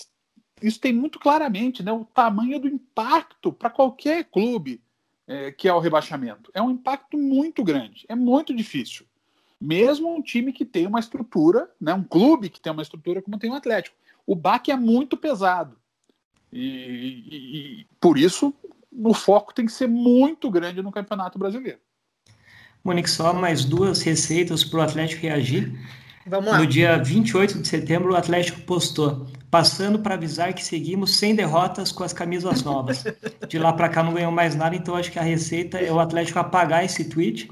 [0.61, 4.83] isso tem muito claramente né, o tamanho do impacto para qualquer clube
[5.25, 6.51] é, que é o rebaixamento.
[6.53, 9.07] É um impacto muito grande, é muito difícil
[9.59, 13.39] mesmo um time que tem uma estrutura, né, um clube que tem uma estrutura como
[13.39, 13.95] tem o Atlético.
[14.25, 15.75] O baque é muito pesado.
[16.51, 18.53] E, e, e por isso
[18.91, 21.79] o foco tem que ser muito grande no Campeonato Brasileiro.
[22.83, 25.77] Monique, só mais duas receitas para o Atlético reagir.
[26.25, 26.57] Vamos lá.
[26.57, 31.91] No dia 28 de setembro, o Atlético postou, passando para avisar que seguimos sem derrotas
[31.91, 33.03] com as camisas novas.
[33.47, 35.99] De lá para cá não ganhou mais nada, então acho que a receita é o
[35.99, 37.49] Atlético apagar esse tweet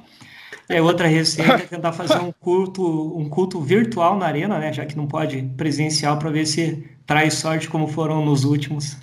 [0.68, 4.74] é outra receita é tentar fazer um culto, um culto virtual na arena, né?
[4.74, 8.98] Já que não pode presencial para ver se traz sorte como foram nos últimos.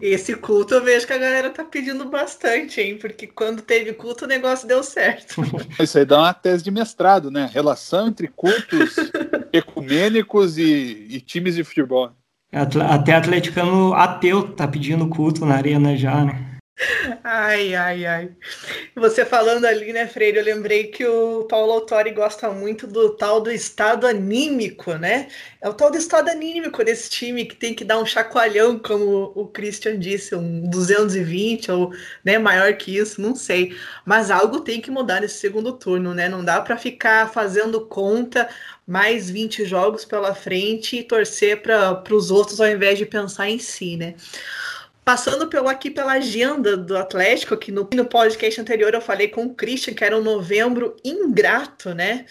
[0.00, 2.98] Esse culto eu vejo que a galera tá pedindo bastante, hein?
[2.98, 5.36] Porque quando teve culto o negócio deu certo.
[5.80, 7.48] Isso aí dá uma tese de mestrado, né?
[7.52, 8.96] Relação entre cultos
[9.52, 12.10] ecumênicos e, e times de futebol.
[12.52, 16.51] Até atleticano ateu tá pedindo culto na arena já, né?
[17.24, 18.30] Ai, ai, ai.
[18.96, 23.40] Você falando ali, né, Freire, eu lembrei que o Paulo Autori gosta muito do tal
[23.40, 25.28] do estado anímico, né?
[25.60, 29.32] É o tal do estado anímico desse time que tem que dar um chacoalhão, como
[29.34, 31.92] o Christian disse, um 220 ou
[32.24, 33.74] né, maior que isso, não sei.
[34.06, 36.28] Mas algo tem que mudar nesse segundo turno, né?
[36.28, 38.48] Não dá para ficar fazendo conta
[38.86, 43.58] mais 20 jogos pela frente e torcer para os outros ao invés de pensar em
[43.58, 44.14] si, né?
[45.04, 49.44] Passando pelo, aqui pela agenda do Atlético, que no, no podcast anterior eu falei com
[49.44, 52.24] o Christian, que era um novembro ingrato, né?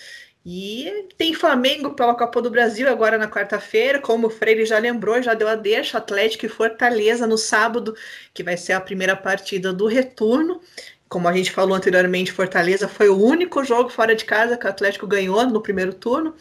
[0.46, 5.22] E tem Flamengo pela Copa do Brasil agora na quarta-feira, como o Freire já lembrou,
[5.22, 7.96] já deu a deixa, Atlético e Fortaleza no sábado,
[8.34, 10.60] que vai ser a primeira partida do retorno.
[11.08, 14.70] Como a gente falou anteriormente, Fortaleza foi o único jogo fora de casa que o
[14.70, 16.34] Atlético ganhou no primeiro turno.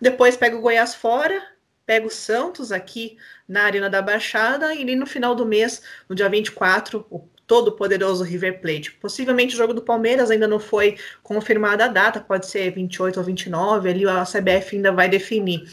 [0.00, 1.42] Depois pega o Goiás fora,
[1.88, 3.16] pega o Santos aqui
[3.48, 8.22] na Arena da Baixada e no final do mês, no dia 24, o todo poderoso
[8.22, 8.92] River Plate.
[8.92, 13.24] Possivelmente o jogo do Palmeiras ainda não foi confirmada a data, pode ser 28 ou
[13.24, 15.66] 29, ali a CBF ainda vai definir.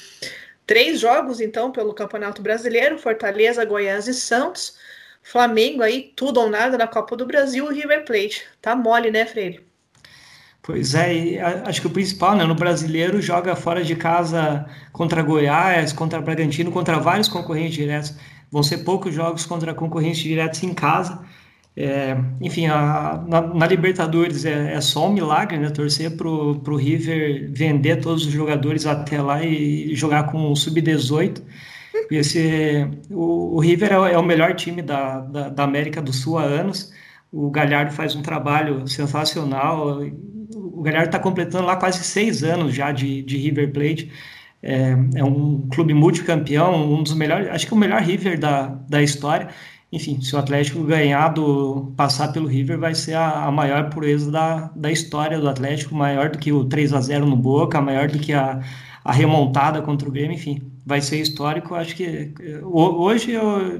[0.66, 4.78] Três jogos, então, pelo Campeonato Brasileiro: Fortaleza, Goiás e Santos.
[5.22, 8.47] Flamengo aí, tudo ou nada na Copa do Brasil e River Plate.
[8.61, 9.66] Tá mole, né, Freire?
[10.66, 15.93] Pois é, acho que o principal, né, no brasileiro joga fora de casa contra Goiás,
[15.93, 18.16] contra Bragantino, contra vários concorrentes diretos.
[18.51, 21.22] Vão ser poucos jogos contra concorrentes diretos em casa.
[21.78, 25.70] É, enfim, a, na, na, Libertadores é, é, só um milagre, né?
[25.70, 31.43] Torcer para o River vender todos os jogadores até lá e jogar com o Sub-18.
[32.09, 36.38] Esse, o, o River é, é, o melhor time da, da, da América do Sul
[36.38, 36.91] há anos
[37.32, 40.01] O Galhardo faz um trabalho sensacional.
[40.86, 44.11] Galhardo está completando lá quase seis anos já de, de River Plate.
[44.61, 49.01] É, é, um clube multicampeão, um dos melhores, acho que o melhor River da, da
[49.03, 49.49] história.
[49.91, 54.31] Enfim, se o Atlético ganhar do passar pelo River, vai ser a, a maior pureza
[54.31, 58.09] da, da história do Atlético, maior do que o 3 a 0 no Boca, maior
[58.09, 58.61] do que a,
[59.03, 61.75] a remontada contra o Grêmio, enfim, vai ser histórico.
[61.75, 62.33] Acho que
[62.63, 63.79] hoje, eu,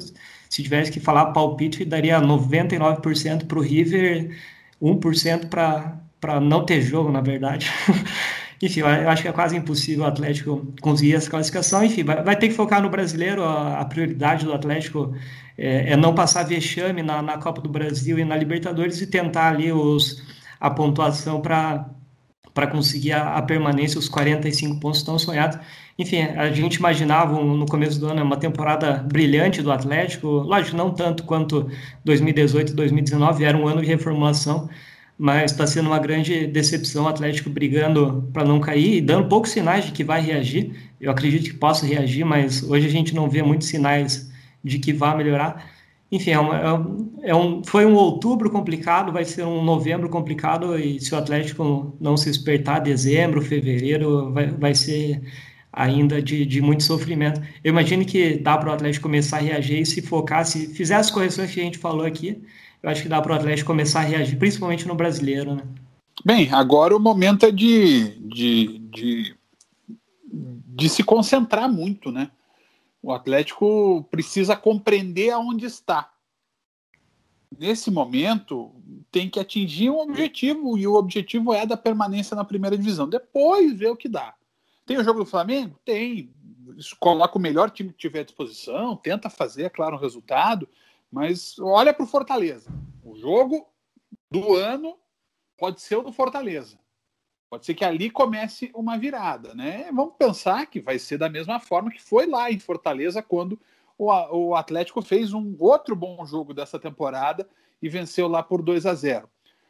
[0.50, 4.38] se tivesse que falar palpite, daria 99% para o River,
[4.82, 6.05] 1% para
[6.40, 7.72] não ter jogo, na verdade.
[8.62, 11.84] enfim, eu acho que é quase impossível o Atlético conseguir essa classificação.
[11.84, 13.44] Enfim, vai, vai ter que focar no brasileiro.
[13.44, 15.14] A, a prioridade do Atlético
[15.58, 19.50] é, é, não passar vexame na, na Copa do Brasil e na Libertadores e tentar
[19.50, 20.22] ali os,
[20.60, 21.90] a pontuação para
[22.56, 25.60] para conseguir a, a, permanência, os 45 pontos tão sonhados.
[26.00, 30.90] Enfim, a gente imaginava no começo do ano uma temporada brilhante do Atlético, lógico, não
[30.90, 31.70] tanto quanto
[32.06, 34.70] 2018 e 2019, era um ano de reformulação,
[35.18, 39.52] mas está sendo uma grande decepção o Atlético brigando para não cair e dando poucos
[39.52, 40.74] sinais de que vai reagir.
[41.00, 44.30] Eu acredito que possa reagir, mas hoje a gente não vê muitos sinais
[44.64, 45.72] de que vai melhorar.
[46.12, 51.00] Enfim, é, é, é um, foi um outubro complicado, vai ser um novembro complicado, e
[51.00, 55.22] se o Atlético não se despertar dezembro, fevereiro, vai, vai ser
[55.72, 57.42] ainda de, de muito sofrimento.
[57.64, 60.96] Eu imagino que dá para o Atlético começar a reagir e se focar, se fizer
[60.96, 62.42] as correções que a gente falou aqui,
[62.86, 65.56] eu acho que dá para o Atlético começar a reagir, principalmente no brasileiro.
[65.56, 65.64] Né?
[66.24, 69.36] Bem, agora o momento é de, de, de,
[70.32, 72.30] de se concentrar muito, né?
[73.02, 76.12] O Atlético precisa compreender aonde está.
[77.58, 78.72] Nesse momento,
[79.12, 83.10] tem que atingir um objetivo, e o objetivo é da permanência na primeira divisão.
[83.10, 84.36] Depois ver o que dá.
[84.86, 85.80] Tem o jogo do Flamengo?
[85.84, 86.32] Tem.
[87.00, 90.70] Coloca o melhor time que tiver à disposição, tenta fazer, é claro, um resultado,
[91.16, 92.70] mas olha para o Fortaleza.
[93.02, 93.66] O jogo
[94.30, 94.98] do ano
[95.58, 96.78] pode ser o do Fortaleza.
[97.50, 99.90] Pode ser que ali comece uma virada, né?
[99.94, 103.58] Vamos pensar que vai ser da mesma forma que foi lá em Fortaleza quando
[103.98, 107.48] o, Atlético fez um outro bom jogo dessa temporada
[107.82, 109.30] e venceu lá por 2 a 0.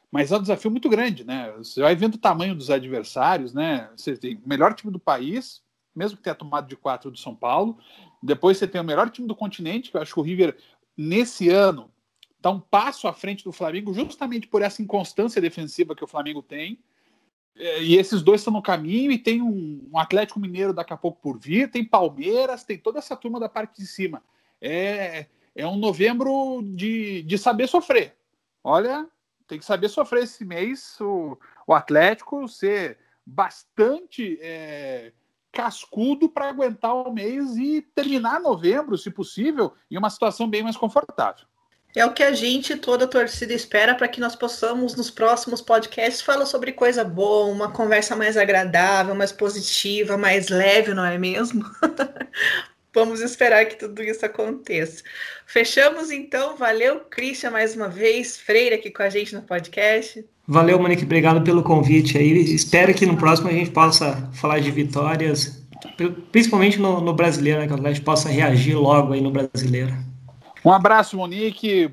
[0.10, 1.54] Mas é um desafio muito grande, né?
[1.60, 3.88] Você vai vendo o tamanho dos adversários, né?
[3.96, 5.62] Você tem o melhor time do país,
[5.96, 7.78] mesmo que tenha tomado de quatro do São Paulo.
[8.26, 10.58] Depois você tem o melhor time do continente, que eu acho que o River,
[10.98, 11.92] nesse ano,
[12.38, 16.42] está um passo à frente do Flamengo, justamente por essa inconstância defensiva que o Flamengo
[16.42, 16.80] tem.
[17.56, 20.98] É, e esses dois estão no caminho e tem um, um, Atlético Mineiro daqui a
[20.98, 24.22] pouco por vir, tem Palmeiras, tem toda essa turma da parte de cima.
[24.62, 28.16] É, é um novembro de, de saber sofrer.
[28.64, 29.08] Olha,
[29.48, 35.14] tem que saber sofrer esse mês, o, o Atlético ser bastante é,
[35.56, 40.76] cascudo para aguentar o mês e terminar novembro, se possível, em uma situação bem mais
[40.76, 41.46] confortável.
[41.96, 45.62] É o que a gente, toda a torcida, espera para que nós possamos, nos próximos
[45.62, 51.18] podcasts, falar sobre coisa boa, uma conversa mais agradável, mais positiva, mais leve, não é
[51.18, 51.64] mesmo?
[52.96, 55.04] Vamos esperar que tudo isso aconteça.
[55.46, 56.56] Fechamos então.
[56.56, 58.38] Valeu, Christian, mais uma vez.
[58.38, 60.26] Freire aqui com a gente no podcast.
[60.48, 61.04] Valeu, Monique.
[61.04, 62.56] Obrigado pelo convite aí.
[62.56, 65.62] Espero que no próximo a gente possa falar de vitórias,
[66.32, 67.68] principalmente no, no brasileiro, né?
[67.68, 69.94] Que a gente possa reagir logo aí no brasileiro.
[70.64, 71.92] Um abraço, Monique.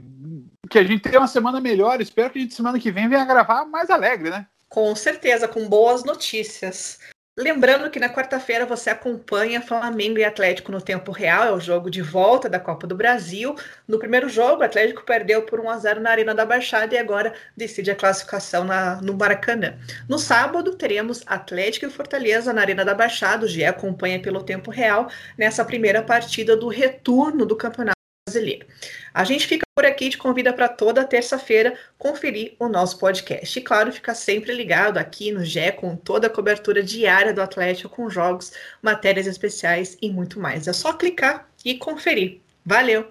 [0.71, 2.01] Que a gente tenha uma semana melhor.
[2.01, 4.47] Espero que a gente semana que vem venha gravar mais alegre, né?
[4.69, 7.01] Com certeza, com boas notícias.
[7.35, 11.91] Lembrando que na quarta-feira você acompanha Flamengo e Atlético no tempo real, é o jogo
[11.91, 13.57] de volta da Copa do Brasil.
[13.89, 16.99] No primeiro jogo, o Atlético perdeu por 1 a 0 na Arena da Baixada e
[16.99, 19.79] agora decide a classificação na, no Maracanã.
[20.07, 23.47] No sábado, teremos Atlético e Fortaleza na Arena da Baixada.
[23.47, 25.09] O GE acompanha pelo tempo real
[25.39, 28.67] nessa primeira partida do retorno do Campeonato brasileiro.
[29.13, 33.59] A gente fica por aqui e te convida para toda terça-feira conferir o nosso podcast.
[33.59, 37.95] E claro, fica sempre ligado aqui no GE com toda a cobertura diária do Atlético,
[37.95, 40.69] com jogos, matérias especiais e muito mais.
[40.69, 42.41] É só clicar e conferir.
[42.65, 43.11] Valeu!